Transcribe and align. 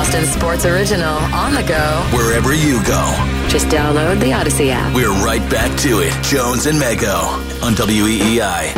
Boston 0.00 0.24
Sports 0.24 0.64
Original 0.64 1.18
on 1.34 1.52
the 1.52 1.62
go. 1.62 1.76
Wherever 2.16 2.54
you 2.54 2.82
go, 2.84 3.04
Just 3.50 3.66
download 3.66 4.18
the 4.18 4.32
Odyssey 4.32 4.70
app. 4.70 4.94
we're 4.94 5.12
right 5.22 5.46
back 5.50 5.78
to 5.80 6.00
it. 6.00 6.10
Jones 6.24 6.64
and 6.64 6.78
Mego 6.80 7.22
on 7.62 7.74
WEEI. 7.74 8.72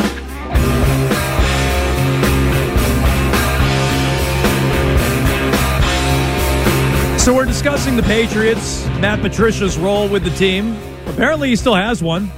So 7.17 7.33
we're 7.33 7.45
discussing 7.45 7.95
the 7.95 8.03
Patriots, 8.03 8.85
Matt 8.99 9.21
Patricia's 9.21 9.77
role 9.77 10.09
with 10.09 10.25
the 10.25 10.29
team. 10.31 10.77
Apparently, 11.07 11.47
he 11.47 11.55
still 11.55 11.73
has 11.75 12.03
one. 12.03 12.29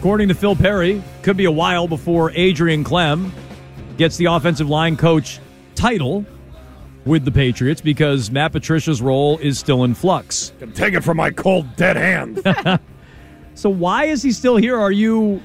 According 0.00 0.26
to 0.26 0.34
Phil 0.34 0.56
Perry, 0.56 1.00
could 1.22 1.36
be 1.36 1.44
a 1.44 1.52
while 1.52 1.86
before 1.86 2.32
Adrian 2.32 2.82
Klemm 2.82 3.30
gets 3.96 4.16
the 4.16 4.24
offensive 4.24 4.68
line 4.68 4.96
coach 4.96 5.38
title 5.76 6.26
with 7.04 7.24
the 7.24 7.32
Patriots 7.32 7.80
because 7.80 8.30
Matt 8.30 8.52
Patricia's 8.52 9.00
role 9.00 9.38
is 9.38 9.58
still 9.58 9.84
in 9.84 9.94
flux. 9.94 10.52
Take 10.74 10.94
it 10.94 11.02
from 11.02 11.16
my 11.16 11.30
cold, 11.30 11.76
dead 11.76 11.96
hand. 11.96 12.42
So 13.58 13.68
why 13.70 14.04
is 14.04 14.22
he 14.22 14.30
still 14.30 14.56
here? 14.56 14.78
Are 14.78 14.92
you 14.92 15.42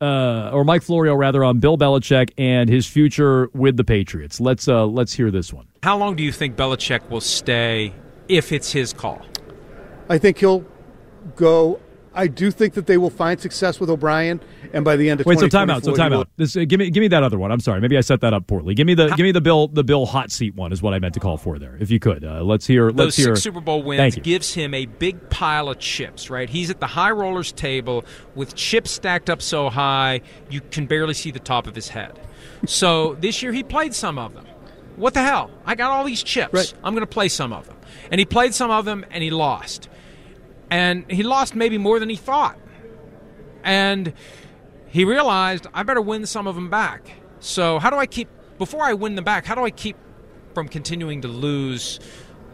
uh, 0.00 0.50
or 0.52 0.64
Mike 0.64 0.82
Florio 0.82 1.14
rather, 1.14 1.44
on 1.44 1.60
Bill 1.60 1.78
Belichick 1.78 2.30
and 2.36 2.68
his 2.68 2.84
future 2.84 3.48
with 3.54 3.76
the 3.76 3.84
Patriots. 3.84 4.40
Let's 4.40 4.66
uh, 4.66 4.86
let's 4.86 5.12
hear 5.12 5.30
this 5.30 5.52
one. 5.52 5.68
How 5.84 5.96
long 5.96 6.16
do 6.16 6.24
you 6.24 6.32
think 6.32 6.56
Belichick 6.56 7.08
will 7.10 7.20
stay 7.20 7.94
if 8.26 8.50
it's 8.50 8.72
his 8.72 8.92
call? 8.92 9.22
I 10.08 10.18
think 10.18 10.38
he'll 10.38 10.64
go. 11.36 11.78
I 12.14 12.26
do 12.26 12.50
think 12.50 12.74
that 12.74 12.86
they 12.86 12.98
will 12.98 13.10
find 13.10 13.40
success 13.40 13.80
with 13.80 13.88
O'Brien, 13.88 14.40
and 14.72 14.84
by 14.84 14.96
the 14.96 15.08
end 15.08 15.20
of 15.20 15.26
Wait, 15.26 15.38
so 15.38 15.48
time 15.48 15.70
out. 15.70 15.82
So 15.84 15.92
2024, 15.92 15.96
time 15.96 16.10
will- 16.12 16.20
out. 16.20 16.28
This, 16.36 16.56
uh, 16.56 16.64
give 16.66 16.78
me, 16.78 16.90
give 16.90 17.00
me 17.00 17.08
that 17.08 17.22
other 17.22 17.38
one. 17.38 17.50
I'm 17.50 17.60
sorry. 17.60 17.80
Maybe 17.80 17.96
I 17.96 18.00
set 18.00 18.20
that 18.20 18.34
up 18.34 18.46
poorly. 18.46 18.74
Give 18.74 18.86
me 18.86 18.94
the, 18.94 19.08
give 19.08 19.24
me 19.24 19.32
the 19.32 19.40
Bill, 19.40 19.68
the 19.68 19.84
Bill 19.84 20.06
hot 20.06 20.30
seat 20.30 20.54
one 20.54 20.72
is 20.72 20.82
what 20.82 20.94
I 20.94 20.98
meant 20.98 21.14
to 21.14 21.20
call 21.20 21.36
for 21.36 21.58
there. 21.58 21.76
If 21.80 21.90
you 21.90 21.98
could, 21.98 22.24
uh, 22.24 22.42
let's 22.42 22.66
hear. 22.66 22.92
Those 22.92 23.06
Let's 23.06 23.16
hear. 23.16 23.26
six 23.36 23.42
Super 23.42 23.60
Bowl 23.60 23.82
wins 23.82 24.16
gives 24.16 24.54
him 24.54 24.74
a 24.74 24.86
big 24.86 25.30
pile 25.30 25.68
of 25.68 25.78
chips, 25.78 26.30
right? 26.30 26.48
He's 26.48 26.70
at 26.70 26.80
the 26.80 26.86
high 26.86 27.10
rollers 27.10 27.52
table 27.52 28.04
with 28.34 28.54
chips 28.54 28.90
stacked 28.90 29.30
up 29.30 29.42
so 29.42 29.70
high 29.70 30.20
you 30.50 30.60
can 30.60 30.86
barely 30.86 31.14
see 31.14 31.30
the 31.30 31.40
top 31.40 31.66
of 31.66 31.74
his 31.74 31.88
head. 31.88 32.18
So 32.66 33.14
this 33.20 33.42
year 33.42 33.52
he 33.52 33.62
played 33.62 33.94
some 33.94 34.18
of 34.18 34.34
them. 34.34 34.46
What 34.96 35.14
the 35.14 35.22
hell? 35.22 35.50
I 35.64 35.74
got 35.74 35.90
all 35.90 36.04
these 36.04 36.22
chips. 36.22 36.52
Right. 36.52 36.74
I'm 36.84 36.94
going 36.94 37.02
to 37.02 37.06
play 37.06 37.28
some 37.28 37.52
of 37.52 37.66
them. 37.66 37.76
And 38.10 38.18
he 38.18 38.24
played 38.24 38.54
some 38.54 38.70
of 38.70 38.84
them 38.84 39.04
and 39.10 39.22
he 39.22 39.30
lost. 39.30 39.88
And 40.72 41.10
he 41.10 41.22
lost 41.22 41.54
maybe 41.54 41.76
more 41.76 41.98
than 41.98 42.08
he 42.08 42.16
thought. 42.16 42.58
And 43.62 44.14
he 44.88 45.04
realized 45.04 45.66
I 45.74 45.82
better 45.82 46.00
win 46.00 46.24
some 46.24 46.46
of 46.46 46.54
them 46.54 46.70
back. 46.70 47.10
So 47.40 47.78
how 47.78 47.90
do 47.90 47.96
I 47.96 48.06
keep 48.06 48.28
before 48.56 48.82
I 48.82 48.94
win 48.94 49.14
them 49.14 49.24
back? 49.24 49.44
How 49.44 49.54
do 49.54 49.64
I 49.64 49.70
keep 49.70 49.96
from 50.54 50.68
continuing 50.68 51.20
to 51.22 51.28
lose 51.28 52.00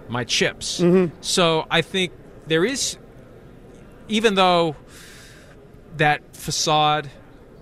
my 0.09 0.25
chips? 0.25 0.81
Mm-hmm. 0.81 1.15
So 1.21 1.65
I 1.71 1.81
think 1.81 2.13
there 2.49 2.65
is, 2.65 2.99
even 4.09 4.35
though 4.35 4.75
that 5.99 6.37
facade, 6.37 7.09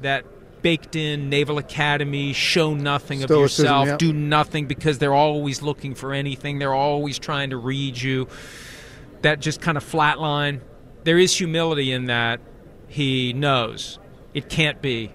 that 0.00 0.24
baked 0.62 0.96
in 0.96 1.28
Naval 1.28 1.58
Academy, 1.58 2.32
show 2.32 2.72
nothing 2.72 3.22
of 3.22 3.28
yourself, 3.28 3.88
yeah. 3.88 3.96
do 3.98 4.10
nothing 4.10 4.66
because 4.66 4.98
they're 4.98 5.14
always 5.14 5.60
looking 5.60 5.94
for 5.94 6.14
anything, 6.14 6.58
they're 6.58 6.74
always 6.74 7.18
trying 7.18 7.50
to 7.50 7.58
read 7.58 8.00
you. 8.00 8.26
That 9.22 9.41
just 9.41 9.60
kind 9.60 9.77
of 9.77 9.84
flatline. 9.84 10.60
There 11.04 11.19
is 11.19 11.37
humility 11.37 11.93
in 11.93 12.06
that. 12.06 12.41
He 12.88 13.32
knows 13.32 13.99
it 14.34 14.49
can't 14.49 14.81
be 14.81 15.12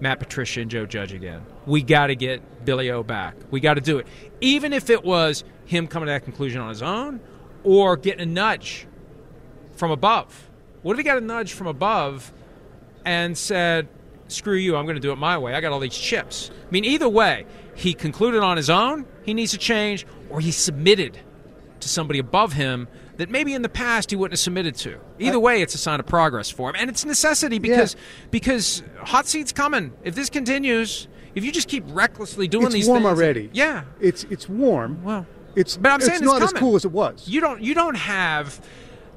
Matt 0.00 0.18
Patricia 0.18 0.60
and 0.60 0.70
Joe 0.70 0.86
Judge 0.86 1.12
again. 1.12 1.44
We 1.66 1.82
got 1.82 2.08
to 2.08 2.16
get 2.16 2.64
Billy 2.64 2.90
O 2.90 3.02
back. 3.02 3.36
We 3.50 3.60
got 3.60 3.74
to 3.74 3.80
do 3.80 3.98
it. 3.98 4.06
Even 4.40 4.72
if 4.72 4.90
it 4.90 5.04
was 5.04 5.44
him 5.66 5.86
coming 5.86 6.06
to 6.06 6.12
that 6.12 6.24
conclusion 6.24 6.60
on 6.60 6.68
his 6.68 6.82
own 6.82 7.20
or 7.64 7.96
getting 7.96 8.20
a 8.20 8.26
nudge 8.26 8.86
from 9.76 9.90
above. 9.90 10.50
What 10.82 10.92
if 10.92 10.98
he 10.98 11.04
got 11.04 11.18
a 11.18 11.20
nudge 11.20 11.52
from 11.52 11.66
above 11.66 12.32
and 13.04 13.36
said, 13.36 13.88
screw 14.28 14.54
you, 14.54 14.76
I'm 14.76 14.84
going 14.84 14.96
to 14.96 15.00
do 15.00 15.12
it 15.12 15.16
my 15.16 15.38
way. 15.38 15.54
I 15.54 15.60
got 15.60 15.72
all 15.72 15.80
these 15.80 15.96
chips. 15.96 16.50
I 16.66 16.70
mean, 16.70 16.84
either 16.84 17.08
way, 17.08 17.46
he 17.74 17.94
concluded 17.94 18.42
on 18.42 18.56
his 18.56 18.70
own, 18.70 19.06
he 19.24 19.34
needs 19.34 19.52
to 19.52 19.58
change, 19.58 20.06
or 20.28 20.40
he 20.40 20.50
submitted 20.50 21.18
to 21.80 21.88
somebody 21.88 22.18
above 22.18 22.52
him 22.52 22.88
that 23.20 23.30
maybe 23.30 23.54
in 23.54 23.62
the 23.62 23.68
past 23.68 24.10
he 24.10 24.16
wouldn't 24.16 24.32
have 24.32 24.40
submitted 24.40 24.74
to. 24.76 24.98
Either 25.18 25.38
way, 25.38 25.62
it's 25.62 25.74
a 25.74 25.78
sign 25.78 26.00
of 26.00 26.06
progress 26.06 26.50
for 26.50 26.68
him, 26.70 26.76
and 26.78 26.90
it's 26.90 27.04
necessity 27.04 27.58
because 27.58 27.94
because 28.30 28.82
hot 29.04 29.26
seat's 29.28 29.52
coming. 29.52 29.92
If 30.02 30.14
this 30.14 30.28
continues, 30.30 31.06
if 31.34 31.44
you 31.44 31.52
just 31.52 31.68
keep 31.68 31.84
recklessly 31.88 32.48
doing 32.48 32.66
It's 32.66 32.74
these 32.74 32.88
warm 32.88 33.04
things, 33.04 33.18
already. 33.18 33.50
yeah. 33.52 33.84
It's 34.00 34.24
it's 34.24 34.48
warm. 34.48 35.02
Well, 35.04 35.26
It's 35.54 35.76
but 35.76 35.92
I'm 35.92 36.00
saying 36.00 36.16
it's 36.16 36.24
not 36.24 36.42
as 36.42 36.52
cool 36.52 36.76
as 36.76 36.84
it 36.84 36.92
was. 36.92 37.28
You 37.28 37.40
don't 37.40 37.62
you 37.62 37.74
don't 37.74 37.96
have 37.96 38.60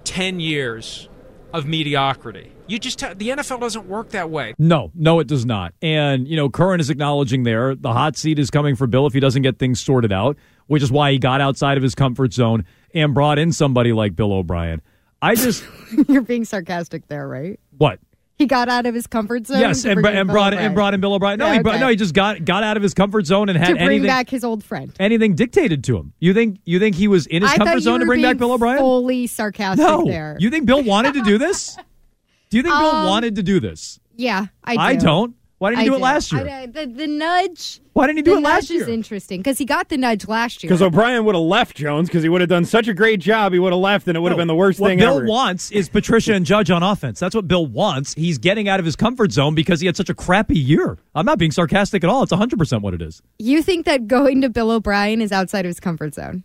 ten 0.03 0.40
years 0.40 1.09
of 1.54 1.66
mediocrity. 1.66 2.51
You 2.66 2.80
just 2.80 3.01
ha- 3.01 3.13
the 3.16 3.30
NFL 3.30 3.60
doesn't 3.60 3.88
work 3.88 4.10
that 4.10 4.30
way. 4.30 4.54
No, 4.57 4.92
no, 4.95 5.19
it 5.19 5.28
does 5.28 5.45
not. 5.45 5.74
And, 5.81 6.28
you 6.28 6.36
know, 6.38 6.50
Curran 6.50 6.80
is 6.80 6.89
acknowledging 6.89 7.44
there 7.44 7.75
the 7.75 7.92
hot 7.94 8.16
seat 8.18 8.39
is 8.39 8.50
coming 8.50 8.75
for 8.75 8.88
Bill 8.88 9.06
if 9.06 9.13
he 9.13 9.19
doesn't 9.19 9.42
get 9.42 9.60
things 9.60 9.80
sorted 9.81 10.12
out, 10.13 10.38
which 10.68 10.81
is 10.81 10.92
why 10.92 11.12
he 11.12 11.19
got 11.19 11.42
outside 11.42 11.75
of 11.78 11.83
his 11.83 11.94
comfort 11.94 12.33
zone 12.33 12.63
and 12.94 13.13
brought 13.13 13.40
in 13.40 13.51
somebody 13.51 13.94
like 13.94 14.16
Bill 14.16 14.34
O'Brien. 14.34 14.81
I 15.22 15.36
just, 15.36 15.63
You're 16.07 16.22
being 16.22 16.45
sarcastic 16.45 17.07
there, 17.07 17.28
right? 17.28 17.60
what? 17.78 18.00
He 18.36 18.48
got 18.48 18.68
out 18.68 18.88
of 18.88 18.95
his 18.95 19.06
comfort 19.06 19.45
zone. 19.45 19.60
Yes, 19.60 19.86
and, 19.86 20.01
br- 20.01 20.07
and 20.10 20.28
Bill 20.28 20.34
brought 20.34 20.54
and 20.56 20.74
brought 20.74 20.95
in 20.95 21.00
Bill 21.01 21.13
O'Brien. 21.13 21.38
No, 21.38 21.45
Yeah, 21.45 21.54
he 21.54 21.60
brought, 21.60 21.80
no, 21.80 21.88
he 21.88 21.95
just 21.95 22.16
got 22.16 22.44
got 22.44 22.63
out 22.63 22.75
of 22.78 22.84
his 22.84 22.95
comfort 22.95 23.28
zone 23.28 23.48
and 23.48 23.57
had 23.57 23.68
to 23.68 23.74
bring 23.75 23.86
anything 23.86 24.07
back 24.07 24.28
his 24.28 24.44
old 24.44 24.63
friend. 24.63 24.92
anything 25.00 25.36
dictated 25.36 25.84
to 25.84 25.95
him. 25.98 26.13
You 26.19 26.34
think 26.34 26.60
you 26.66 26.80
think 26.80 26.95
he 26.95 27.07
was 27.07 27.28
in 27.28 27.44
his 27.44 27.51
I 27.51 27.57
comfort 27.57 27.81
zone 27.81 28.00
to 28.00 28.07
bring 28.07 28.24
back 28.24 28.38
Bill 28.38 28.51
O'Brien? 28.51 28.80
Fully 28.80 29.28
sarcastic 29.28 29.86
no, 29.86 30.04
there. 30.06 30.36
you 30.40 30.50
think 30.50 30.66
Bill 30.66 30.84
wanted 30.84 31.13
to 31.13 31.22
do 31.22 31.38
this? 31.38 31.78
Do 32.50 32.57
you 32.57 32.63
think 32.63 32.74
Bill 32.75 32.88
Um, 32.90 33.06
wanted 33.07 33.36
to 33.36 33.44
do 33.44 33.60
this? 33.60 34.00
yeah, 34.16 34.48
I 34.63 34.75
do. 34.75 34.81
I 34.81 34.95
don't. 34.95 35.36
Why 35.63 35.69
didn't 35.69 35.83
he 35.83 35.86
I 35.88 35.89
do 35.92 35.95
it 35.95 36.00
last 36.01 36.33
year? 36.33 36.45
I- 36.50 36.65
the, 36.65 36.86
the 36.88 37.07
nudge. 37.07 37.80
Why 37.94 38.06
didn't 38.07 38.18
he 38.18 38.24
do 38.24 38.36
it 38.38 38.42
last 38.42 38.63
nudge 38.63 38.71
year? 38.71 38.81
is 38.81 38.89
interesting 38.89 39.39
because 39.39 39.57
he 39.57 39.63
got 39.63 39.88
the 39.88 39.95
nudge 39.95 40.27
last 40.27 40.62
year. 40.62 40.68
Because 40.68 40.81
O'Brien 40.81 41.24
would 41.24 41.36
have 41.36 41.44
left 41.45 41.77
Jones 41.77 42.10
because 42.10 42.21
he 42.21 42.27
would 42.27 42.42
have 42.42 42.50
done 42.50 42.65
such 42.65 42.89
a 42.89 42.94
great 42.94 43.21
job. 43.21 43.54
He 43.54 43.60
would 43.60 43.71
have 43.71 43.80
left, 43.80 44.06
and 44.10 44.18
it 44.18 44.19
would 44.19 44.33
have 44.33 44.38
No, 44.38 44.42
been 44.42 44.48
the 44.50 44.56
worst 44.56 44.80
thing 44.80 45.00
ever. 45.00 45.12
what 45.12 45.13
thing 45.13 45.15
Bill 45.15 45.18
ever. 45.19 45.25
wants 45.27 45.71
is 45.71 45.88
Patricia 45.88 46.33
and 46.33 46.45
Judge 46.45 46.69
on 46.69 46.83
offense. 46.83 47.18
That's 47.18 47.33
what 47.33 47.48
Bill 47.48 47.65
wants. 47.65 48.13
He's 48.15 48.38
getting 48.39 48.68
out 48.68 48.80
of 48.81 48.86
his 48.86 48.98
comfort 48.98 49.31
zone 49.31 49.56
because 49.56 49.80
he 49.80 49.86
had 49.86 49.95
such 49.95 50.10
a 50.10 50.13
crappy 50.13 50.60
year. 50.60 50.98
I'm 51.15 51.25
not 51.25 51.38
being 51.39 51.51
sarcastic 51.51 52.04
at 52.04 52.09
all. 52.09 52.24
It's 52.24 52.33
100% 52.33 52.81
what 52.81 52.94
it 52.94 53.01
is. 53.01 53.21
you 53.39 53.63
think 53.63 53.86
that 53.86 54.06
going 54.07 54.42
to 54.42 54.50
Bill 54.50 54.69
O'Brien 54.69 55.21
is 55.21 55.31
outside 55.31 55.63
of 55.66 55.69
his 55.69 55.80
comfort 55.80 56.13
zone? 56.16 56.44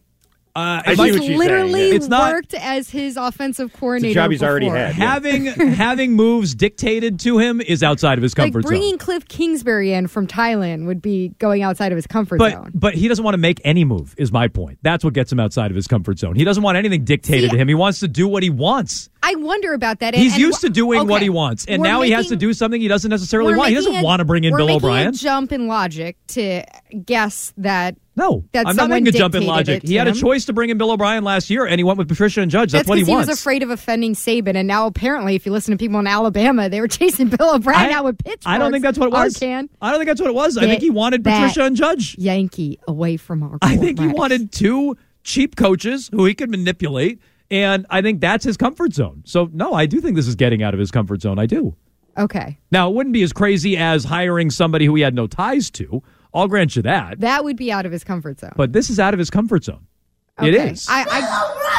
Uh, 0.58 0.82
I 0.84 0.94
see 0.94 1.00
what 1.00 1.20
He's 1.20 1.28
you're 1.30 1.38
literally 1.38 1.72
saying, 1.72 1.88
yeah. 1.90 1.96
It's 1.96 2.08
not- 2.08 2.32
worked 2.32 2.54
as 2.54 2.90
his 2.90 3.16
offensive 3.16 3.72
coordinator. 3.72 4.14
job 4.14 4.30
he's 4.30 4.42
already 4.42 4.66
before. 4.66 4.78
had. 4.78 4.94
Having 4.94 5.44
having 5.74 6.12
moves 6.14 6.54
dictated 6.54 7.20
to 7.20 7.38
him 7.38 7.60
is 7.60 7.82
outside 7.82 8.18
of 8.18 8.22
his 8.22 8.36
Like 8.36 8.46
comfort 8.52 8.64
bringing 8.66 8.90
zone. 8.92 8.98
Cliff 8.98 9.28
Kingsbury 9.28 9.92
in 9.92 10.06
from 10.08 10.26
Thailand 10.26 10.86
would 10.86 11.00
be 11.00 11.28
going 11.38 11.62
outside 11.62 11.92
of 11.92 11.96
his 11.96 12.06
comfort 12.06 12.38
But 12.38 12.52
zone. 12.52 12.70
but 12.74 12.94
he 12.94 13.06
doesn't 13.08 13.24
want 13.24 13.34
to 13.34 13.38
make 13.38 13.60
any 13.64 13.84
move. 13.84 14.14
Is 14.18 14.32
my 14.32 14.48
point. 14.48 14.78
That's 14.82 15.04
what 15.04 15.14
gets 15.14 15.30
him 15.32 15.38
outside 15.40 15.70
of 15.70 15.76
his 15.76 15.86
comfort 15.86 16.18
zone. 16.18 16.34
He 16.34 16.44
doesn't 16.44 16.62
want 16.62 16.76
anything 16.76 17.04
dictated 17.04 17.50
See, 17.50 17.56
to 17.56 17.60
him. 17.60 17.68
He 17.68 17.74
wants 17.74 18.00
to 18.00 18.08
do 18.08 18.26
what 18.26 18.42
he 18.42 18.50
wants. 18.50 19.08
I 19.22 19.34
wonder 19.36 19.74
about 19.74 20.00
that. 20.00 20.14
and- 20.14 20.22
He's 20.22 20.32
and 20.34 20.40
used 20.40 20.60
to 20.62 20.70
doing 20.70 21.00
what 21.06 21.16
okay, 21.16 21.24
he 21.24 21.30
wants, 21.30 21.64
and 21.66 21.82
we're 21.82 21.88
now 21.88 22.02
he 22.02 22.10
has 22.12 22.26
to 22.26 22.30
making- 22.34 22.48
do 22.48 22.52
something 22.54 22.80
he 22.80 22.88
doesn't 22.88 23.10
necessarily 23.10 23.52
we're 23.52 23.58
want. 23.58 23.68
He 23.70 23.74
doesn't 23.74 23.96
a- 23.96 24.02
want 24.02 24.20
to 24.20 24.24
bring 24.24 24.44
in 24.44 24.52
we're 24.52 24.58
Bill 24.58 24.66
making 24.68 24.76
O'Brien. 24.84 25.08
A 25.08 25.12
jump 25.12 25.52
in 25.52 25.66
logic 25.68 26.16
to 26.28 26.62
guess 27.04 27.52
that. 27.58 27.96
No, 28.18 28.44
that 28.52 28.66
I'm 28.66 28.74
not 28.76 28.90
making 28.90 29.08
a 29.08 29.12
jump 29.12 29.34
in 29.36 29.46
logic. 29.46 29.82
He 29.84 29.94
had 29.94 30.08
a 30.08 30.12
choice 30.12 30.44
to 30.46 30.52
bring 30.52 30.70
in 30.70 30.76
Bill 30.76 30.90
O'Brien 30.90 31.22
last 31.24 31.48
year, 31.50 31.64
and 31.66 31.78
he 31.78 31.84
went 31.84 31.98
with 31.98 32.08
Patricia 32.08 32.40
and 32.42 32.50
Judge. 32.50 32.72
That's, 32.72 32.80
That's 32.80 32.88
what 32.88 32.98
he 32.98 33.04
he, 33.04 33.10
wants. 33.10 33.28
was 33.28 33.38
afraid 33.38 33.62
of 33.62 33.70
offending 33.70 34.14
Saban, 34.14 34.56
and 34.56 34.66
now 34.66 34.86
apparently, 34.86 35.36
if 35.36 35.46
you 35.46 35.52
listen 35.52 35.72
to 35.72 35.78
people 35.78 36.00
in 36.00 36.06
Alabama, 36.06 36.68
they 36.68 36.80
were 36.80 36.88
chasing 36.88 37.28
Bill 37.28 37.54
O'Brien 37.54 37.78
I- 37.90 37.92
out 37.92 38.04
with 38.04 38.18
pitchforks. 38.18 38.46
I 38.46 38.58
don't 38.58 38.72
think 38.72 38.82
that's 38.82 38.98
what 38.98 39.06
it 39.06 39.12
was. 39.12 39.34
Arcand, 39.38 39.68
I 39.80 39.90
don't 39.90 40.00
think 40.00 40.08
that's 40.08 40.20
what 40.20 40.30
it 40.30 40.34
was. 40.34 40.58
I 40.58 40.66
think 40.66 40.82
he 40.82 40.90
wanted 40.90 41.22
Patricia 41.24 41.62
and 41.64 41.76
Judge. 41.76 42.18
Yankee 42.18 42.78
away 42.88 43.16
from 43.16 43.42
our. 43.42 43.58
I 43.62 43.76
think 43.76 43.98
he 44.00 44.08
wanted 44.08 44.50
two 44.52 44.96
cheap 45.22 45.54
coaches 45.56 46.10
who 46.12 46.24
he 46.24 46.34
could 46.34 46.50
manipulate, 46.50 47.20
and 47.50 47.86
I 47.88 48.02
think 48.02 48.20
that's 48.20 48.44
his 48.44 48.56
comfort 48.56 48.94
zone. 48.94 49.22
So, 49.26 49.48
no, 49.52 49.74
I 49.74 49.86
do 49.86 50.00
think 50.00 50.16
this 50.16 50.26
is 50.26 50.34
getting 50.34 50.62
out 50.62 50.74
of 50.74 50.80
his 50.80 50.90
comfort 50.90 51.22
zone. 51.22 51.38
I 51.38 51.46
do. 51.46 51.76
Okay, 52.16 52.58
Now, 52.72 52.88
it 52.90 52.94
wouldn't 52.96 53.12
be 53.12 53.22
as 53.22 53.32
crazy 53.32 53.76
as 53.76 54.02
hiring 54.02 54.50
somebody 54.50 54.86
who 54.86 54.94
he 54.96 55.02
had 55.02 55.14
no 55.14 55.28
ties 55.28 55.70
to. 55.70 56.02
I'll 56.34 56.48
grant 56.48 56.76
you 56.76 56.82
that. 56.82 57.20
that 57.20 57.44
would 57.44 57.56
be 57.56 57.72
out 57.72 57.86
of 57.86 57.92
his 57.92 58.04
comfort 58.04 58.40
zone. 58.40 58.52
But 58.56 58.72
this 58.72 58.90
is 58.90 59.00
out 59.00 59.14
of 59.14 59.18
his 59.18 59.30
comfort 59.30 59.64
zone. 59.64 59.86
It 60.40 60.54
Okay. 60.54 60.70
is. 60.70 60.86
I, 60.88 61.00
I, 61.10 61.77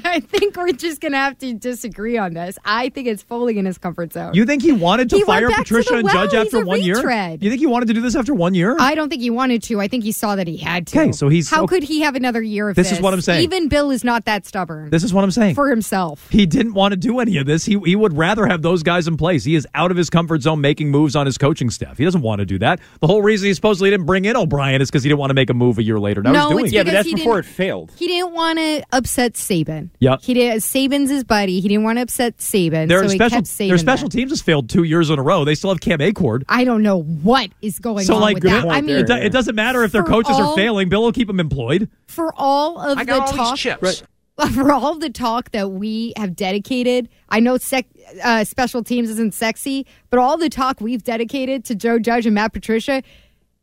I 0.04 0.20
think 0.20 0.56
we're 0.56 0.72
just 0.72 1.00
gonna 1.00 1.16
have 1.16 1.38
to 1.38 1.54
disagree 1.54 2.16
on 2.18 2.34
this. 2.34 2.58
I 2.64 2.88
think 2.90 3.08
it's 3.08 3.22
fully 3.22 3.58
in 3.58 3.64
his 3.66 3.78
comfort 3.78 4.12
zone. 4.12 4.34
you 4.34 4.44
think 4.44 4.62
he 4.62 4.72
wanted 4.72 5.10
to 5.10 5.16
He 5.16 5.24
fire 5.24 5.48
back 5.48 5.58
to 5.58 5.62
Patricia 5.62 5.94
and 5.94 6.04
well. 6.04 6.14
Judge 6.14 6.32
He's 6.32 6.40
after 6.54 6.62
a 6.62 6.66
one 6.66 6.82
year? 6.82 6.96
You 7.40 7.50
think 7.50 7.60
he 7.60 7.66
wanted 7.66 7.86
to 7.88 7.94
do 7.94 8.00
this 8.00 8.14
after 8.16 8.34
one 8.34 8.54
year? 8.54 8.76
I 8.78 8.94
don't 8.94 9.08
think 9.08 9.22
he 9.22 9.30
wanted 9.30 9.62
to. 9.64 9.80
I 9.80 9.88
think 9.88 10.04
he 10.04 10.12
saw 10.12 10.36
that 10.36 10.46
he 10.46 10.56
had 10.56 10.86
to. 10.88 10.98
Okay, 11.00 11.12
so 11.12 11.28
he's- 11.28 11.48
how 11.50 11.64
okay. 11.64 11.76
could 11.76 11.82
he 11.84 12.00
have 12.00 12.14
another 12.14 12.42
year 12.42 12.68
of 12.70 12.76
This 12.76 12.88
this? 12.90 12.98
is 12.98 13.02
what 13.02 13.14
I'm 13.14 13.20
saying. 13.20 13.42
Even 13.44 13.68
Bill 13.68 13.90
is 13.90 14.04
not 14.04 14.24
that 14.26 14.46
stubborn 14.46 14.90
this 14.90 15.02
is 15.04 15.12
what 15.12 15.24
I'm 15.24 15.30
saying. 15.30 15.54
for 15.54 15.68
himself. 15.70 16.28
He 16.30 16.46
didn't 16.46 16.74
want 16.74 16.92
to 16.92 16.96
do 16.96 17.20
any 17.20 17.36
of 17.38 17.46
this. 17.46 17.64
He, 17.64 17.78
he 17.84 17.96
would 17.96 18.16
rather 18.16 18.46
have 18.46 18.62
those 18.62 18.82
guys 18.82 19.08
in 19.08 19.16
place. 19.16 19.44
He 19.44 19.54
is 19.54 19.66
out 19.74 19.90
of 19.90 19.96
his 19.96 20.10
comfort 20.10 20.42
zone 20.42 20.60
making 20.60 20.90
moves 20.90 21.16
on 21.16 21.26
his 21.26 21.38
coaching 21.38 21.70
staff. 21.70 21.98
He 21.98 22.04
doesn't 22.04 22.22
want 22.22 22.40
to 22.40 22.46
do 22.46 22.58
that. 22.60 22.80
The 23.00 23.06
whole 23.06 23.22
reason 23.22 23.46
he 23.48 23.54
supposedly 23.54 23.90
didn't 23.90 24.06
bring 24.06 24.24
in 24.24 24.36
O'Brien 24.36 24.80
is 24.80 24.90
because 24.90 25.02
he 25.02 25.08
didn't 25.08 25.20
want 25.20 25.30
to 25.30 25.34
make 25.34 25.50
a 25.50 25.54
move 25.54 25.78
a 25.78 25.82
year 25.82 25.98
later. 25.98 26.22
Now 26.22 26.32
No, 26.32 26.38
he's 26.40 26.50
doing 26.50 26.64
it's 26.66 26.72
it. 26.72 26.76
Yeah, 26.76 26.82
but 26.84 26.90
that's 26.92 27.12
before 27.12 27.38
it 27.38 27.44
failed. 27.44 27.92
He 27.96 28.06
didn't 28.06 28.32
want 28.32 28.58
to 28.58 28.82
upset 28.92 29.34
Saban. 29.34 29.87
Yep. 30.00 30.20
He 30.22 30.34
did. 30.34 30.60
Saban's 30.62 31.10
his 31.10 31.24
buddy. 31.24 31.60
He 31.60 31.68
didn't 31.68 31.84
want 31.84 31.98
to 31.98 32.02
upset 32.02 32.38
Saban. 32.38 32.88
Their 32.88 33.02
so 33.04 33.08
he 33.10 33.16
special, 33.16 33.36
kept 33.36 33.46
Saban 33.46 33.68
their 33.68 33.78
special 33.78 34.08
there. 34.08 34.18
teams 34.20 34.30
has 34.32 34.42
failed 34.42 34.68
two 34.68 34.82
years 34.84 35.10
in 35.10 35.18
a 35.18 35.22
row. 35.22 35.44
They 35.44 35.54
still 35.54 35.70
have 35.70 35.80
Cam 35.80 35.98
Achord. 35.98 36.44
I 36.48 36.64
don't 36.64 36.82
know 36.82 37.00
what 37.02 37.50
is 37.62 37.78
going 37.78 38.04
So, 38.04 38.14
on 38.16 38.20
like, 38.20 38.34
with 38.36 38.42
good 38.44 38.52
that. 38.52 38.68
I 38.68 38.80
mean. 38.80 38.96
It, 38.96 39.10
it 39.10 39.32
doesn't 39.32 39.54
matter 39.54 39.82
if 39.84 39.92
their 39.92 40.02
For 40.04 40.08
coaches 40.10 40.36
are 40.36 40.54
failing. 40.54 40.88
Bill 40.88 41.02
will 41.02 41.12
keep 41.12 41.26
them 41.28 41.40
employed. 41.40 41.88
for 42.06 42.32
all 42.36 42.78
of 42.80 42.98
I 42.98 43.04
the 43.04 43.14
all 43.20 43.28
talk, 43.32 43.50
these 43.56 43.60
chips. 43.60 44.02
for 44.54 44.70
all 44.72 44.94
the 44.96 45.10
talk 45.10 45.50
that 45.50 45.70
we 45.72 46.12
have 46.16 46.36
dedicated, 46.36 47.08
I 47.28 47.40
know 47.40 47.56
sec, 47.58 47.86
uh, 48.22 48.44
special 48.44 48.84
teams 48.84 49.10
isn't 49.10 49.34
sexy, 49.34 49.84
but 50.10 50.20
all 50.20 50.38
the 50.38 50.48
talk 50.48 50.80
we've 50.80 51.02
dedicated 51.02 51.64
to 51.64 51.74
Joe 51.74 51.98
Judge 51.98 52.24
and 52.24 52.36
Matt 52.36 52.52
Patricia, 52.52 53.02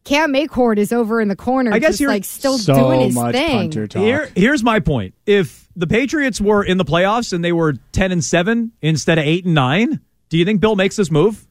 Cam 0.04 0.33
Achord 0.33 0.77
is 0.77 0.92
over 0.94 1.19
in 1.22 1.30
the 1.30 1.36
corner, 1.36 1.72
I 1.74 1.80
guess 1.80 1.92
just 1.92 2.01
you're- 2.01 2.13
like 2.13 2.25
still 2.25 2.57
so 2.57 2.75
doing 2.75 3.00
his 3.06 3.16
much 3.16 3.33
thing. 3.33 3.51
punter 3.57 3.88
talk. 3.88 4.04
Here, 4.04 4.30
here's 4.36 4.63
my 4.63 4.80
point. 4.81 5.16
If 5.25 5.65
the 5.75 5.88
Patriots 5.88 6.39
were 6.39 6.63
in 6.63 6.77
the 6.77 6.86
playoffs 6.86 7.33
and 7.33 7.44
they 7.44 7.51
were 7.51 7.74
10 7.92 8.12
and 8.12 8.24
7 8.24 8.72
instead 8.81 9.18
of 9.18 9.25
8 9.25 9.45
and 9.45 9.54
9, 9.56 10.00
do 10.30 10.38
you 10.38 10.45
think 10.45 10.62
Bill 10.62 10.75
makes 10.75 10.95
this 10.95 11.12
move? 11.12 11.48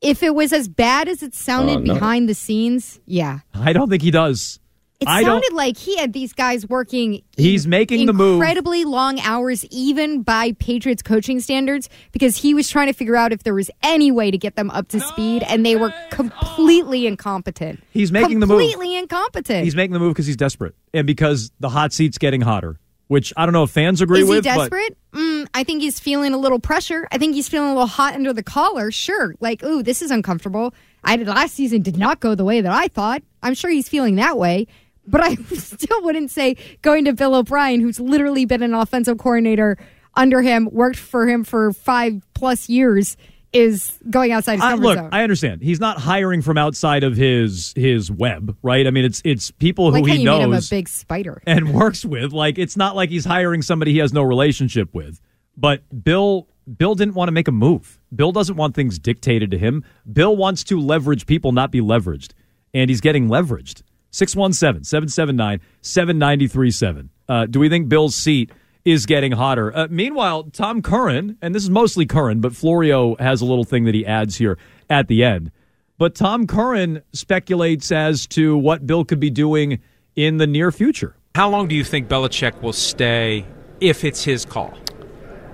If 0.00 0.22
it 0.22 0.34
was 0.34 0.52
as 0.52 0.68
bad 0.68 1.08
as 1.08 1.22
it 1.22 1.34
sounded 1.34 1.76
Uh, 1.76 1.80
no. 1.80 1.94
behind 1.94 2.28
the 2.28 2.34
scenes, 2.34 3.00
yeah. 3.06 3.40
I 3.54 3.72
don't 3.72 3.88
think 3.88 4.02
he 4.02 4.10
does. 4.10 4.58
It 5.00 5.08
I 5.08 5.22
don't- 5.22 5.42
sounded 5.42 5.52
like 5.52 5.76
he 5.76 5.96
had 5.96 6.12
these 6.12 6.32
guys 6.32 6.68
working. 6.68 7.22
He's 7.36 7.66
making 7.66 8.06
the 8.06 8.12
move. 8.12 8.34
incredibly 8.34 8.84
long 8.84 9.18
hours, 9.20 9.64
even 9.72 10.22
by 10.22 10.52
Patriots 10.52 11.02
coaching 11.02 11.40
standards, 11.40 11.88
because 12.12 12.36
he 12.36 12.54
was 12.54 12.68
trying 12.68 12.86
to 12.86 12.92
figure 12.92 13.16
out 13.16 13.32
if 13.32 13.42
there 13.42 13.54
was 13.54 13.68
any 13.82 14.12
way 14.12 14.30
to 14.30 14.38
get 14.38 14.54
them 14.54 14.70
up 14.70 14.86
to 14.88 15.00
speed, 15.00 15.42
and 15.48 15.66
they 15.66 15.74
were 15.74 15.92
completely 16.10 17.06
incompetent. 17.08 17.82
He's 17.90 18.12
making 18.12 18.38
the 18.40 18.46
move. 18.46 18.60
completely 18.60 18.96
incompetent. 18.96 19.64
He's 19.64 19.74
making 19.74 19.92
the 19.92 19.98
move 19.98 20.14
because 20.14 20.26
he's 20.26 20.36
desperate 20.36 20.74
and 20.94 21.04
because 21.04 21.50
the 21.58 21.68
hot 21.68 21.92
seat's 21.92 22.18
getting 22.18 22.40
hotter, 22.40 22.78
which 23.12 23.30
I 23.36 23.44
don't 23.44 23.52
know 23.52 23.64
if 23.64 23.70
fans 23.70 24.00
agree 24.00 24.24
with. 24.24 24.24
Is 24.24 24.28
he 24.30 24.36
with. 24.36 24.44
but 24.44 24.70
desperate? 24.70 24.96
Mm, 25.12 25.46
I 25.52 25.64
think 25.64 25.82
he's 25.82 26.00
feeling 26.00 26.32
a 26.32 26.38
little 26.38 26.58
pressure. 26.58 27.06
I 27.12 27.18
think 27.18 27.34
he's 27.34 27.46
feeling 27.46 27.68
a 27.68 27.74
little 27.74 27.86
hot 27.86 28.14
under 28.14 28.32
the 28.32 28.42
collar. 28.42 28.90
Sure, 28.90 29.34
like, 29.38 29.62
ooh, 29.62 29.82
this 29.82 30.00
is 30.00 30.10
uncomfortable. 30.10 30.72
I 31.04 31.16
did 31.16 31.28
last 31.28 31.54
season 31.54 31.82
did 31.82 31.98
not 31.98 32.20
go 32.20 32.34
the 32.34 32.46
way 32.46 32.62
that 32.62 32.72
I 32.72 32.88
thought. 32.88 33.22
I'm 33.42 33.52
sure 33.52 33.70
he's 33.70 33.86
feeling 33.86 34.14
that 34.14 34.38
way. 34.38 34.66
But 35.06 35.20
I 35.20 35.34
still 35.56 36.02
wouldn't 36.02 36.30
say 36.30 36.56
going 36.80 37.04
to 37.04 37.12
Bill 37.12 37.34
O'Brien, 37.34 37.82
who's 37.82 38.00
literally 38.00 38.46
been 38.46 38.62
an 38.62 38.72
offensive 38.72 39.18
coordinator 39.18 39.76
under 40.14 40.40
him, 40.40 40.70
worked 40.72 40.98
for 40.98 41.28
him 41.28 41.44
for 41.44 41.74
five 41.74 42.22
plus 42.32 42.70
years, 42.70 43.18
is 43.52 43.98
going 44.08 44.32
outside 44.32 44.54
his 44.54 44.62
I, 44.62 44.74
look, 44.74 44.96
zone. 44.96 45.10
I 45.12 45.22
understand. 45.22 45.62
He's 45.62 45.80
not 45.80 45.98
hiring 45.98 46.42
from 46.42 46.56
outside 46.58 47.04
of 47.04 47.16
his 47.16 47.72
his 47.76 48.10
web, 48.10 48.56
right? 48.62 48.86
I 48.86 48.90
mean, 48.90 49.04
it's 49.04 49.20
it's 49.24 49.50
people 49.50 49.90
like 49.90 50.04
who 50.04 50.10
he 50.10 50.22
him 50.22 50.28
a 50.28 50.46
knows 50.48 50.70
big 50.70 50.88
spider. 50.88 51.42
and 51.46 51.74
works 51.74 52.04
with. 52.04 52.32
Like 52.32 52.58
it's 52.58 52.76
not 52.76 52.96
like 52.96 53.10
he's 53.10 53.24
hiring 53.24 53.62
somebody 53.62 53.92
he 53.92 53.98
has 53.98 54.12
no 54.12 54.22
relationship 54.22 54.94
with. 54.94 55.20
But 55.56 55.82
Bill 56.04 56.48
Bill 56.76 56.94
didn't 56.94 57.14
want 57.14 57.28
to 57.28 57.32
make 57.32 57.48
a 57.48 57.52
move. 57.52 57.98
Bill 58.14 58.32
doesn't 58.32 58.56
want 58.56 58.74
things 58.74 58.98
dictated 58.98 59.50
to 59.50 59.58
him. 59.58 59.84
Bill 60.10 60.36
wants 60.36 60.64
to 60.64 60.80
leverage 60.80 61.26
people, 61.26 61.52
not 61.52 61.70
be 61.70 61.80
leveraged. 61.80 62.32
And 62.74 62.88
he's 62.88 63.00
getting 63.00 63.28
leveraged. 63.28 63.82
617 64.12 64.84
779 64.84 65.60
7937. 65.80 67.10
Uh, 67.28 67.46
Do 67.46 67.60
we 67.60 67.68
think 67.68 67.88
Bill's 67.88 68.14
seat 68.14 68.50
is 68.84 69.06
getting 69.06 69.32
hotter? 69.32 69.74
Uh, 69.76 69.86
meanwhile, 69.90 70.44
Tom 70.44 70.82
Curran, 70.82 71.38
and 71.40 71.54
this 71.54 71.62
is 71.62 71.70
mostly 71.70 72.06
Curran, 72.06 72.40
but 72.40 72.54
Florio 72.54 73.16
has 73.16 73.40
a 73.40 73.44
little 73.44 73.64
thing 73.64 73.84
that 73.84 73.94
he 73.94 74.04
adds 74.06 74.36
here 74.36 74.58
at 74.90 75.08
the 75.08 75.24
end. 75.24 75.50
But 75.98 76.14
Tom 76.14 76.46
Curran 76.46 77.02
speculates 77.12 77.92
as 77.92 78.26
to 78.28 78.56
what 78.56 78.86
Bill 78.86 79.04
could 79.04 79.20
be 79.20 79.30
doing 79.30 79.80
in 80.16 80.38
the 80.38 80.46
near 80.46 80.72
future. 80.72 81.14
How 81.34 81.48
long 81.48 81.68
do 81.68 81.74
you 81.74 81.84
think 81.84 82.08
Belichick 82.08 82.60
will 82.60 82.72
stay 82.72 83.46
if 83.80 84.04
it's 84.04 84.24
his 84.24 84.44
call? 84.44 84.74